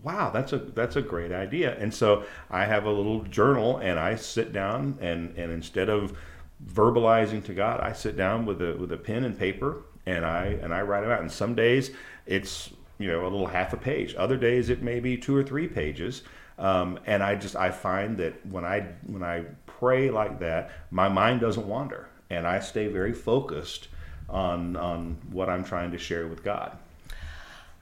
wow, 0.02 0.30
that's 0.30 0.52
a 0.52 0.58
that's 0.58 0.96
a 0.96 1.02
great 1.02 1.30
idea. 1.30 1.76
And 1.78 1.94
so 1.94 2.24
I 2.50 2.64
have 2.64 2.86
a 2.86 2.90
little 2.90 3.22
journal, 3.22 3.78
and 3.78 4.00
I 4.00 4.16
sit 4.16 4.52
down 4.52 4.98
and 5.00 5.32
and 5.38 5.52
instead 5.52 5.88
of 5.88 6.18
verbalizing 6.66 7.44
to 7.44 7.54
God, 7.54 7.80
I 7.80 7.92
sit 7.92 8.16
down 8.16 8.46
with 8.46 8.60
a 8.60 8.74
with 8.74 8.90
a 8.90 8.96
pen 8.96 9.22
and 9.22 9.38
paper, 9.38 9.84
and 10.06 10.24
I 10.24 10.58
and 10.62 10.72
I 10.72 10.82
write 10.82 11.02
them 11.02 11.10
out. 11.10 11.20
And 11.20 11.30
some 11.30 11.54
days 11.54 11.90
it's 12.26 12.70
you 12.98 13.08
know 13.08 13.22
a 13.22 13.24
little 13.24 13.46
half 13.46 13.72
a 13.72 13.76
page. 13.76 14.14
Other 14.16 14.36
days 14.36 14.68
it 14.68 14.82
may 14.82 15.00
be 15.00 15.16
two 15.16 15.36
or 15.36 15.42
three 15.42 15.68
pages. 15.68 16.22
Um, 16.58 17.00
and 17.06 17.22
I 17.22 17.34
just 17.34 17.56
I 17.56 17.70
find 17.70 18.18
that 18.18 18.44
when 18.46 18.64
I 18.64 18.86
when 19.06 19.22
I 19.22 19.44
pray 19.66 20.10
like 20.10 20.38
that, 20.40 20.70
my 20.90 21.08
mind 21.08 21.40
doesn't 21.40 21.66
wander, 21.66 22.08
and 22.30 22.46
I 22.46 22.60
stay 22.60 22.88
very 22.88 23.12
focused 23.12 23.88
on 24.28 24.76
on 24.76 25.18
what 25.30 25.48
I'm 25.48 25.64
trying 25.64 25.90
to 25.92 25.98
share 25.98 26.26
with 26.26 26.44
God. 26.44 26.76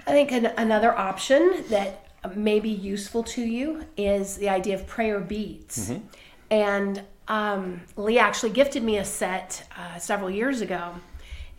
I 0.07 0.13
think 0.13 0.33
an, 0.33 0.47
another 0.57 0.97
option 0.97 1.65
that 1.69 2.07
may 2.35 2.61
be 2.61 2.71
useful 2.71 3.23
to 3.23 3.43
you 3.43 3.85
is 3.97 4.37
the 4.37 4.49
idea 4.49 4.75
of 4.75 4.87
prayer 4.87 5.21
beads. 5.21 5.91
Mm-hmm. 5.91 6.07
And 6.51 7.03
um, 7.29 7.83
Lee 7.97 8.19
actually 8.19 8.51
gifted 8.51 8.83
me 8.83 8.99
a 8.99 9.05
set 9.05 9.65
uh, 9.77 9.99
several 9.99 10.31
years 10.31 10.61
ago. 10.61 10.95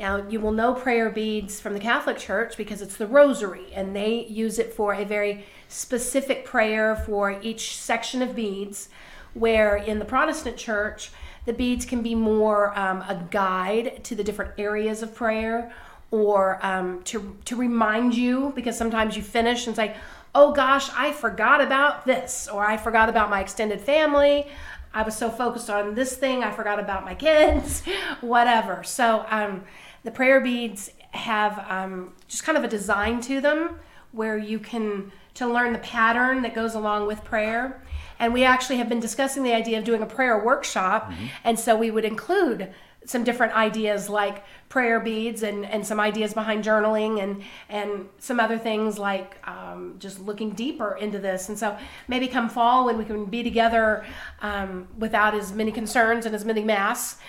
Now, 0.01 0.25
you 0.27 0.39
will 0.39 0.51
know 0.51 0.73
prayer 0.73 1.11
beads 1.11 1.59
from 1.59 1.75
the 1.75 1.79
Catholic 1.79 2.17
Church 2.17 2.57
because 2.57 2.81
it's 2.81 2.97
the 2.97 3.05
rosary, 3.05 3.67
and 3.71 3.95
they 3.95 4.25
use 4.25 4.57
it 4.57 4.73
for 4.73 4.95
a 4.95 5.05
very 5.05 5.45
specific 5.67 6.43
prayer 6.43 6.95
for 6.95 7.39
each 7.43 7.77
section 7.77 8.23
of 8.23 8.35
beads. 8.35 8.89
Where 9.35 9.75
in 9.75 9.99
the 9.99 10.05
Protestant 10.05 10.57
Church, 10.57 11.11
the 11.45 11.53
beads 11.53 11.85
can 11.85 12.01
be 12.01 12.15
more 12.15 12.75
um, 12.77 13.01
a 13.01 13.27
guide 13.29 14.03
to 14.05 14.15
the 14.15 14.23
different 14.23 14.53
areas 14.57 15.03
of 15.03 15.13
prayer 15.13 15.71
or 16.09 16.57
um, 16.65 17.03
to, 17.03 17.37
to 17.45 17.55
remind 17.55 18.17
you 18.17 18.53
because 18.55 18.75
sometimes 18.75 19.15
you 19.15 19.21
finish 19.21 19.67
and 19.67 19.75
say, 19.75 19.95
oh 20.33 20.51
gosh, 20.51 20.89
I 20.95 21.11
forgot 21.11 21.61
about 21.61 22.07
this, 22.07 22.47
or 22.47 22.65
I 22.65 22.75
forgot 22.75 23.07
about 23.07 23.29
my 23.29 23.39
extended 23.39 23.79
family. 23.79 24.47
I 24.95 25.03
was 25.03 25.15
so 25.15 25.29
focused 25.29 25.69
on 25.69 25.93
this 25.93 26.15
thing, 26.15 26.43
I 26.43 26.51
forgot 26.51 26.79
about 26.79 27.05
my 27.05 27.13
kids, 27.13 27.83
whatever. 28.21 28.83
So 28.83 29.25
um, 29.29 29.63
the 30.03 30.11
prayer 30.11 30.41
beads 30.41 30.91
have 31.11 31.63
um, 31.69 32.13
just 32.27 32.43
kind 32.43 32.57
of 32.57 32.63
a 32.63 32.67
design 32.67 33.21
to 33.21 33.41
them 33.41 33.79
where 34.11 34.37
you 34.37 34.59
can 34.59 35.11
to 35.33 35.47
learn 35.47 35.73
the 35.73 35.79
pattern 35.79 36.41
that 36.41 36.53
goes 36.53 36.75
along 36.75 37.07
with 37.07 37.23
prayer. 37.23 37.81
And 38.19 38.33
we 38.33 38.43
actually 38.43 38.77
have 38.77 38.89
been 38.89 38.99
discussing 38.99 39.43
the 39.43 39.53
idea 39.53 39.79
of 39.79 39.85
doing 39.85 40.01
a 40.01 40.05
prayer 40.05 40.43
workshop, 40.43 41.11
and 41.43 41.59
so 41.59 41.75
we 41.75 41.89
would 41.89 42.05
include 42.05 42.71
some 43.05 43.23
different 43.23 43.53
ideas 43.53 44.09
like 44.09 44.43
prayer 44.69 44.99
beads 44.99 45.41
and, 45.41 45.65
and 45.65 45.85
some 45.85 45.99
ideas 45.99 46.35
behind 46.35 46.63
journaling 46.63 47.21
and 47.21 47.41
and 47.67 48.07
some 48.19 48.39
other 48.39 48.59
things 48.59 48.99
like 48.99 49.35
um, 49.47 49.95
just 49.97 50.19
looking 50.19 50.51
deeper 50.51 50.97
into 50.97 51.17
this. 51.17 51.49
And 51.49 51.57
so 51.57 51.75
maybe 52.07 52.27
come 52.27 52.47
fall 52.47 52.85
when 52.85 52.97
we 52.97 53.05
can 53.05 53.25
be 53.25 53.41
together 53.41 54.05
um, 54.41 54.87
without 54.99 55.33
as 55.33 55.51
many 55.51 55.71
concerns 55.71 56.27
and 56.27 56.35
as 56.35 56.45
many 56.45 56.63
masks 56.63 57.19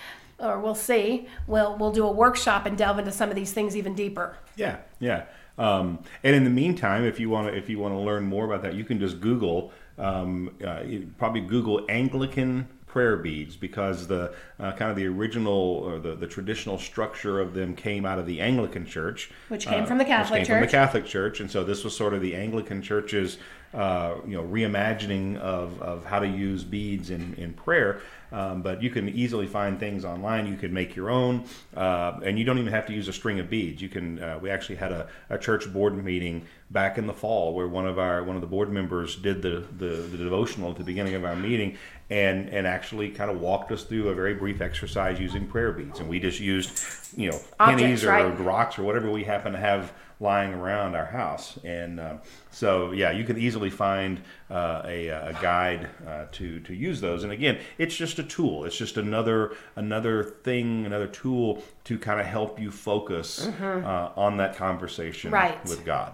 or 0.43 0.59
we'll 0.59 0.75
see 0.75 1.27
we'll 1.47 1.77
we'll 1.77 1.91
do 1.91 2.05
a 2.05 2.11
workshop 2.11 2.65
and 2.65 2.77
delve 2.77 2.99
into 2.99 3.11
some 3.11 3.29
of 3.29 3.35
these 3.35 3.51
things 3.51 3.75
even 3.75 3.95
deeper 3.95 4.35
Yeah, 4.55 4.77
yeah. 4.99 5.25
Um, 5.57 5.99
and 6.23 6.35
in 6.35 6.43
the 6.43 6.49
meantime, 6.49 7.03
if 7.05 7.19
you 7.19 7.29
want 7.29 7.47
to, 7.47 7.57
if 7.57 7.69
you 7.69 7.79
want 7.79 7.93
to 7.93 7.99
learn 7.99 8.23
more 8.23 8.45
about 8.45 8.63
that, 8.63 8.73
you 8.73 8.83
can 8.83 8.99
just 8.99 9.21
Google, 9.21 9.71
um, 9.97 10.55
uh, 10.65 10.83
probably 11.17 11.41
Google 11.41 11.85
Anglican 11.89 12.67
prayer 12.87 13.17
beads 13.17 13.55
because 13.55 14.07
the 14.07 14.33
uh, 14.59 14.71
kind 14.73 14.91
of 14.91 14.95
the 14.95 15.05
original 15.05 15.53
or 15.53 15.99
the, 15.99 16.15
the 16.15 16.27
traditional 16.27 16.77
structure 16.77 17.39
of 17.39 17.53
them 17.53 17.75
came 17.75 18.05
out 18.05 18.19
of 18.19 18.25
the 18.25 18.39
Anglican 18.39 18.85
Church, 18.85 19.31
Which 19.49 19.67
came 19.67 19.83
uh, 19.83 19.85
from 19.85 19.97
the 19.97 20.05
Catholic 20.05 20.39
came 20.39 20.45
from 20.45 20.55
Church. 20.61 20.71
the 20.71 20.77
Catholic 20.77 21.05
Church, 21.05 21.39
and 21.39 21.49
so 21.49 21.63
this 21.63 21.83
was 21.83 21.95
sort 21.95 22.13
of 22.13 22.21
the 22.21 22.35
Anglican 22.35 22.81
Church's, 22.81 23.37
uh, 23.73 24.15
you 24.27 24.35
know, 24.37 24.43
reimagining 24.43 25.37
of, 25.37 25.81
of 25.81 26.05
how 26.05 26.19
to 26.19 26.27
use 26.27 26.63
beads 26.63 27.09
in, 27.09 27.33
in 27.35 27.53
prayer. 27.53 28.01
Um, 28.31 28.63
but 28.63 28.81
you 28.81 28.89
can 28.89 29.09
easily 29.09 29.45
find 29.45 29.79
things 29.79 30.03
online. 30.03 30.47
You 30.47 30.57
can 30.57 30.73
make 30.73 30.95
your 30.95 31.11
own, 31.11 31.45
uh, 31.77 32.19
and 32.23 32.39
you 32.39 32.43
don't 32.43 32.57
even 32.57 32.73
have 32.73 32.87
to 32.87 32.93
use 32.93 33.07
a 33.07 33.13
string 33.13 33.39
of 33.39 33.47
beads. 33.47 33.79
You 33.79 33.89
can. 33.89 34.17
Uh, 34.17 34.39
we 34.41 34.49
actually 34.49 34.77
had 34.77 34.91
a, 34.91 35.07
a 35.29 35.37
church 35.37 35.71
board 35.71 36.03
meeting 36.03 36.47
back 36.71 36.97
in 36.97 37.05
the 37.05 37.13
fall 37.13 37.53
where 37.53 37.67
one 37.67 37.85
of 37.85 37.99
our 37.99 38.23
one 38.23 38.35
of 38.35 38.41
the 38.41 38.47
board 38.47 38.71
members 38.71 39.15
did 39.17 39.43
the, 39.43 39.67
the, 39.77 39.85
the 39.85 40.17
devotional 40.17 40.71
at 40.71 40.77
the 40.77 40.83
beginning 40.83 41.13
of 41.13 41.23
our 41.23 41.35
meeting, 41.35 41.77
and 42.09 42.49
and 42.49 42.65
actually 42.65 43.11
kind 43.11 43.29
of 43.29 43.39
walked 43.39 43.71
us 43.71 43.83
through 43.83 44.09
a 44.09 44.15
very 44.15 44.33
brief 44.33 44.61
exercise 44.61 45.19
using 45.19 45.45
prayer 45.45 45.71
beads. 45.71 45.99
And 45.99 46.09
we 46.09 46.19
just 46.19 46.39
used, 46.39 47.15
you 47.15 47.29
know, 47.29 47.39
pennies 47.59 48.03
Objects, 48.03 48.03
or 48.03 48.07
right. 48.09 48.39
rocks 48.39 48.79
or 48.79 48.83
whatever 48.83 49.11
we 49.11 49.23
happen 49.25 49.51
to 49.51 49.59
have 49.59 49.93
lying 50.19 50.53
around 50.53 50.95
our 50.95 51.05
house. 51.05 51.57
And 51.63 51.99
uh, 51.99 52.17
so, 52.51 52.91
yeah, 52.91 53.11
you 53.11 53.23
can 53.23 53.37
easily 53.37 53.69
find 53.69 54.21
uh, 54.49 54.81
a, 54.85 55.07
a 55.07 55.37
guide 55.41 55.89
uh, 56.07 56.25
to 56.33 56.59
to 56.61 56.73
use 56.73 57.01
those. 57.01 57.23
And 57.23 57.31
again, 57.33 57.59
it's 57.77 57.95
just 57.95 58.19
a 58.19 58.23
tool. 58.23 58.65
It's 58.65 58.77
just 58.77 58.97
another 58.97 59.55
another 59.75 60.23
thing, 60.23 60.85
another 60.85 61.07
tool 61.07 61.63
to 61.85 61.97
kind 61.97 62.19
of 62.19 62.25
help 62.25 62.59
you 62.59 62.71
focus 62.71 63.47
uh, 63.61 64.11
on 64.15 64.37
that 64.37 64.55
conversation 64.55 65.31
Mm-hmm. 65.31 65.33
Right. 65.33 65.65
with 65.65 65.85
God. 65.85 66.13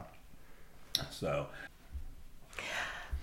So. 1.12 1.48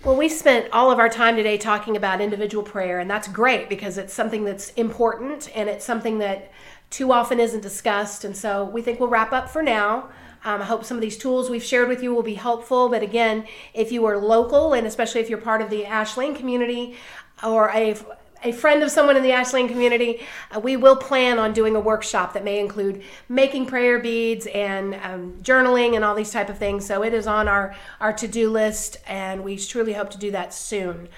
Well, 0.03 0.15
we 0.15 0.29
spent 0.29 0.71
all 0.71 0.91
of 0.91 0.99
our 0.99 1.09
time 1.09 1.35
today 1.35 1.57
talking 1.57 1.97
about 1.97 2.21
individual 2.21 2.63
prayer, 2.63 2.99
and 2.99 3.09
that's 3.09 3.27
great 3.27 3.67
because 3.67 3.97
it's 3.97 4.13
something 4.13 4.45
that's 4.45 4.69
important 4.71 5.49
and 5.55 5.67
it's 5.67 5.83
something 5.83 6.19
that 6.19 6.51
too 6.89 7.11
often 7.11 7.39
isn't 7.39 7.61
discussed. 7.61 8.23
And 8.23 8.37
so 8.37 8.63
we 8.65 8.81
think 8.81 8.99
we'll 8.99 9.09
wrap 9.09 9.33
up 9.33 9.49
for 9.49 9.61
now. 9.63 10.09
Um, 10.43 10.61
I 10.61 10.65
hope 10.65 10.85
some 10.85 10.97
of 10.97 11.01
these 11.01 11.17
tools 11.17 11.49
we've 11.49 11.63
shared 11.63 11.89
with 11.89 12.01
you 12.01 12.13
will 12.13 12.23
be 12.23 12.35
helpful. 12.35 12.89
But 12.89 13.03
again, 13.03 13.45
if 13.73 13.91
you 13.91 14.05
are 14.05 14.17
local, 14.17 14.73
and 14.73 14.87
especially 14.87 15.21
if 15.21 15.29
you're 15.29 15.39
part 15.39 15.61
of 15.61 15.69
the 15.69 15.85
Ashland 15.85 16.35
community 16.35 16.95
or 17.43 17.69
a 17.69 17.95
a 18.43 18.51
friend 18.51 18.83
of 18.83 18.91
someone 18.91 19.17
in 19.17 19.23
the 19.23 19.31
Ashland 19.31 19.69
community, 19.69 20.21
uh, 20.55 20.59
we 20.59 20.77
will 20.77 20.95
plan 20.95 21.39
on 21.39 21.53
doing 21.53 21.75
a 21.75 21.79
workshop 21.79 22.33
that 22.33 22.43
may 22.43 22.59
include 22.59 23.01
making 23.27 23.65
prayer 23.65 23.99
beads 23.99 24.45
and 24.47 24.93
um, 24.95 25.33
journaling 25.41 25.95
and 25.95 26.05
all 26.05 26.13
these 26.13 26.31
type 26.31 26.49
of 26.49 26.57
things. 26.57 26.85
So 26.85 27.03
it 27.03 27.13
is 27.13 27.27
on 27.27 27.47
our 27.47 27.75
our 27.99 28.13
to 28.13 28.27
do 28.27 28.49
list, 28.49 28.97
and 29.07 29.43
we 29.43 29.57
truly 29.57 29.93
hope 29.93 30.11
to 30.11 30.17
do 30.17 30.31
that 30.31 30.53
soon. 30.53 31.09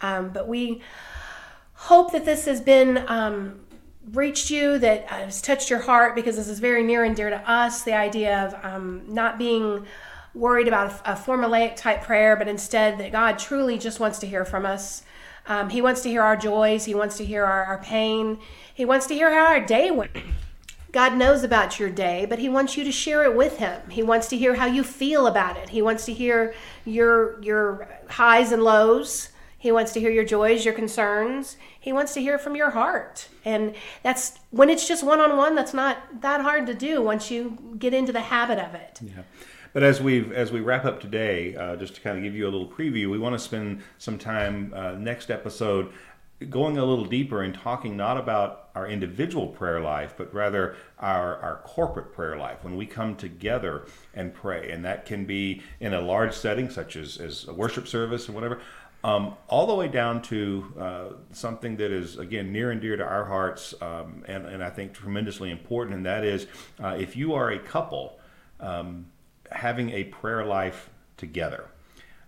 Um, 0.00 0.30
but 0.30 0.46
we 0.46 0.82
hope 1.74 2.12
that 2.12 2.24
this 2.24 2.44
has 2.44 2.60
been 2.60 3.04
um, 3.08 3.60
reached 4.12 4.50
you, 4.50 4.78
that 4.78 5.06
has 5.06 5.42
touched 5.42 5.70
your 5.70 5.80
heart, 5.80 6.14
because 6.14 6.36
this 6.36 6.48
is 6.48 6.58
very 6.58 6.82
near 6.82 7.04
and 7.04 7.14
dear 7.14 7.30
to 7.30 7.50
us. 7.50 7.82
The 7.82 7.94
idea 7.94 8.46
of 8.46 8.64
um, 8.64 9.02
not 9.08 9.38
being 9.38 9.86
worried 10.34 10.68
about 10.68 10.92
a, 11.04 11.14
formulaic 11.14 11.76
type 11.76 12.02
prayer, 12.02 12.36
but 12.36 12.48
instead 12.48 12.98
that 12.98 13.12
God 13.12 13.38
truly 13.38 13.78
just 13.78 14.00
wants 14.00 14.18
to 14.20 14.26
hear 14.26 14.44
from 14.44 14.64
us. 14.64 15.02
Um, 15.46 15.70
he 15.70 15.80
wants 15.80 16.02
to 16.02 16.08
hear 16.08 16.22
our 16.22 16.36
joys. 16.36 16.84
He 16.84 16.94
wants 16.94 17.16
to 17.16 17.24
hear 17.24 17.44
our, 17.44 17.64
our 17.64 17.78
pain. 17.78 18.38
He 18.74 18.84
wants 18.84 19.06
to 19.06 19.14
hear 19.14 19.32
how 19.32 19.46
our 19.46 19.60
day 19.60 19.90
went. 19.90 20.16
God 20.90 21.16
knows 21.16 21.42
about 21.42 21.78
your 21.78 21.90
day, 21.90 22.26
but 22.26 22.38
He 22.38 22.48
wants 22.48 22.76
you 22.76 22.84
to 22.84 22.92
share 22.92 23.22
it 23.24 23.36
with 23.36 23.58
Him. 23.58 23.90
He 23.90 24.02
wants 24.02 24.28
to 24.28 24.38
hear 24.38 24.54
how 24.54 24.66
you 24.66 24.82
feel 24.82 25.26
about 25.26 25.56
it. 25.56 25.68
He 25.68 25.82
wants 25.82 26.06
to 26.06 26.14
hear 26.14 26.54
your 26.84 27.40
your 27.42 27.88
highs 28.08 28.52
and 28.52 28.62
lows. 28.62 29.28
He 29.60 29.72
wants 29.72 29.92
to 29.92 30.00
hear 30.00 30.10
your 30.10 30.24
joys, 30.24 30.64
your 30.64 30.72
concerns. 30.72 31.56
He 31.78 31.92
wants 31.92 32.14
to 32.14 32.20
hear 32.20 32.38
from 32.38 32.54
your 32.54 32.70
heart. 32.70 33.28
And 33.44 33.74
that's 34.04 34.38
when 34.50 34.70
it's 34.70 34.86
just 34.86 35.02
one 35.04 35.20
on 35.20 35.36
one, 35.36 35.56
that's 35.56 35.74
not 35.74 36.20
that 36.20 36.40
hard 36.40 36.66
to 36.68 36.74
do 36.74 37.02
once 37.02 37.30
you 37.30 37.76
get 37.76 37.92
into 37.92 38.12
the 38.12 38.20
habit 38.20 38.58
of 38.60 38.74
it. 38.74 39.00
Yeah. 39.02 39.22
But 39.72 39.82
as 39.82 40.00
we 40.00 40.34
as 40.34 40.50
we 40.50 40.60
wrap 40.60 40.84
up 40.84 41.00
today, 41.00 41.54
uh, 41.56 41.76
just 41.76 41.96
to 41.96 42.00
kind 42.00 42.16
of 42.16 42.22
give 42.22 42.34
you 42.34 42.44
a 42.44 42.50
little 42.50 42.68
preview, 42.68 43.10
we 43.10 43.18
want 43.18 43.34
to 43.34 43.38
spend 43.38 43.82
some 43.98 44.16
time 44.16 44.72
uh, 44.74 44.92
next 44.92 45.30
episode 45.30 45.92
going 46.50 46.78
a 46.78 46.84
little 46.84 47.04
deeper 47.04 47.42
and 47.42 47.52
talking 47.52 47.96
not 47.96 48.16
about 48.16 48.68
our 48.76 48.86
individual 48.86 49.48
prayer 49.48 49.80
life, 49.80 50.14
but 50.16 50.32
rather 50.32 50.76
our, 51.00 51.36
our 51.38 51.56
corporate 51.64 52.12
prayer 52.12 52.36
life 52.36 52.62
when 52.62 52.76
we 52.76 52.86
come 52.86 53.16
together 53.16 53.86
and 54.14 54.32
pray. 54.32 54.70
And 54.70 54.84
that 54.84 55.04
can 55.04 55.24
be 55.24 55.62
in 55.80 55.94
a 55.94 56.00
large 56.00 56.32
setting, 56.32 56.70
such 56.70 56.94
as, 56.94 57.16
as 57.16 57.48
a 57.48 57.52
worship 57.52 57.88
service 57.88 58.28
or 58.28 58.32
whatever, 58.32 58.60
um, 59.04 59.36
all 59.48 59.66
the 59.66 59.74
way 59.74 59.88
down 59.88 60.22
to 60.22 60.72
uh, 60.78 61.04
something 61.32 61.76
that 61.76 61.90
is, 61.90 62.18
again, 62.18 62.52
near 62.52 62.70
and 62.70 62.80
dear 62.80 62.96
to 62.96 63.04
our 63.04 63.24
hearts 63.24 63.74
um, 63.80 64.24
and, 64.26 64.46
and 64.46 64.62
I 64.62 64.70
think 64.70 64.92
tremendously 64.92 65.50
important, 65.50 65.96
and 65.96 66.06
that 66.06 66.24
is 66.24 66.46
uh, 66.82 66.96
if 66.98 67.16
you 67.16 67.34
are 67.34 67.50
a 67.50 67.58
couple, 67.58 68.18
um, 68.60 69.06
having 69.52 69.90
a 69.90 70.04
prayer 70.04 70.44
life 70.44 70.90
together. 71.16 71.68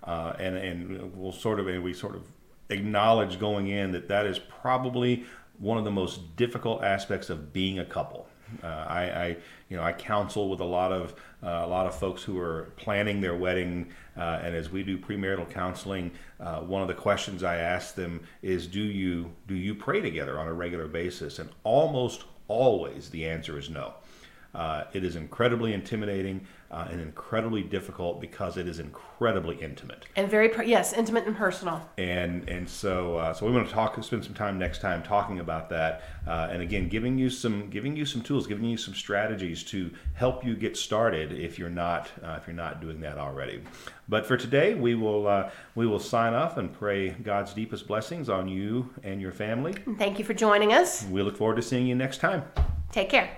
Uh, 0.03 0.33
and, 0.39 0.57
and 0.57 1.15
we'll 1.15 1.33
sort 1.33 1.61
of, 1.61 1.67
and 1.69 1.83
we 1.83 1.93
sort 1.93 2.15
of 2.15 2.23
acknowledge 2.71 3.39
going 3.39 3.67
in 3.67 3.93
that 3.93 4.09
that 4.09 4.27
is 4.27 4.39
probably 4.39 5.25
one 5.59 5.77
of 5.77 5.85
the 5.85 5.91
most 5.91 6.37
difficult 6.37 6.83
aspects 6.83 7.29
of 7.29 7.53
being 7.53 7.79
a 7.79 7.85
couple. 7.85 8.27
Uh, 8.63 8.67
I, 8.67 9.03
I, 9.03 9.37
you 9.69 9.77
know, 9.77 9.83
I 9.83 9.93
counsel 9.93 10.49
with 10.49 10.61
a 10.61 10.65
lot 10.65 10.91
of 10.91 11.15
a 11.43 11.67
lot 11.67 11.87
of 11.87 11.95
folks 11.95 12.23
who 12.23 12.39
are 12.39 12.73
planning 12.77 13.21
their 13.21 13.35
wedding, 13.35 13.93
uh, 14.17 14.41
and 14.43 14.55
as 14.55 14.71
we 14.71 14.83
do 14.83 14.99
premarital 14.99 15.51
counseling, 15.51 16.11
uh, 16.39 16.61
one 16.61 16.83
of 16.83 16.89
the 16.89 16.95
questions 16.95 17.43
I 17.43 17.57
ask 17.57 17.95
them 17.95 18.21
is, 18.43 18.67
"Do 18.67 18.81
you 18.81 19.33
do 19.47 19.55
you 19.55 19.75
pray 19.75 20.01
together 20.01 20.39
on 20.39 20.47
a 20.47 20.53
regular 20.53 20.87
basis?" 20.87 21.39
And 21.39 21.51
almost 21.65 22.25
always 22.49 23.11
the 23.11 23.27
answer 23.27 23.59
is 23.59 23.71
no. 23.71 23.95
Uh, 24.55 24.85
it 24.93 25.05
is 25.05 25.17
incredibly 25.17 25.73
intimidating 25.73 26.47
uh, 26.71 26.87
and 26.91 27.01
incredibly 27.01 27.63
difficult 27.63 28.21
because 28.21 28.57
it 28.57 28.69
is 28.69 28.79
incredibly 28.79 29.57
intimate 29.57 30.07
and 30.17 30.29
very 30.29 30.51
yes, 30.69 30.93
intimate 30.93 31.27
and 31.27 31.37
personal. 31.37 31.89
And 31.99 32.49
and 32.49 32.69
so 32.69 33.17
uh, 33.17 33.33
so 33.33 33.47
we 33.47 33.53
want 33.53 33.69
to 33.69 33.75
talk, 33.75 34.03
spend 34.03 34.25
some 34.25 34.35
time 34.35 34.59
next 34.59 34.81
time 34.81 35.03
talking 35.03 35.41
about 35.41 35.69
that, 35.71 36.03
uh, 36.27 36.49
and 36.51 36.63
again 36.63 36.89
giving 36.89 37.19
you 37.19 37.31
some 37.31 37.71
giving 37.71 37.97
you 37.97 38.05
some 38.05 38.23
tools, 38.23 38.47
giving 38.47 38.65
you 38.65 38.77
some 38.77 38.95
strategies 38.95 39.65
to 39.65 39.91
help 40.15 40.45
you 40.45 40.55
get 40.55 40.77
started 40.77 41.33
if 41.33 41.59
you're 41.59 41.71
not 41.71 42.11
uh, 42.23 42.39
if 42.41 42.47
you're 42.47 42.57
not 42.57 42.81
doing 42.81 43.01
that 43.01 43.19
already. 43.19 43.63
But 44.09 44.27
for 44.27 44.37
today, 44.37 44.75
we 44.75 44.95
will 44.95 45.27
uh, 45.27 45.51
we 45.75 45.87
will 45.87 46.01
sign 46.01 46.35
off 46.35 46.57
and 46.57 46.73
pray 46.73 47.11
God's 47.11 47.53
deepest 47.53 47.87
blessings 47.87 48.29
on 48.29 48.49
you 48.49 48.91
and 49.03 49.21
your 49.21 49.33
family. 49.33 49.75
Thank 49.99 50.19
you 50.19 50.25
for 50.25 50.35
joining 50.35 50.73
us. 50.73 51.05
We 51.07 51.23
look 51.23 51.37
forward 51.37 51.57
to 51.57 51.63
seeing 51.63 51.87
you 51.87 51.95
next 51.95 52.19
time. 52.19 52.45
Take 52.93 53.11
care. 53.11 53.37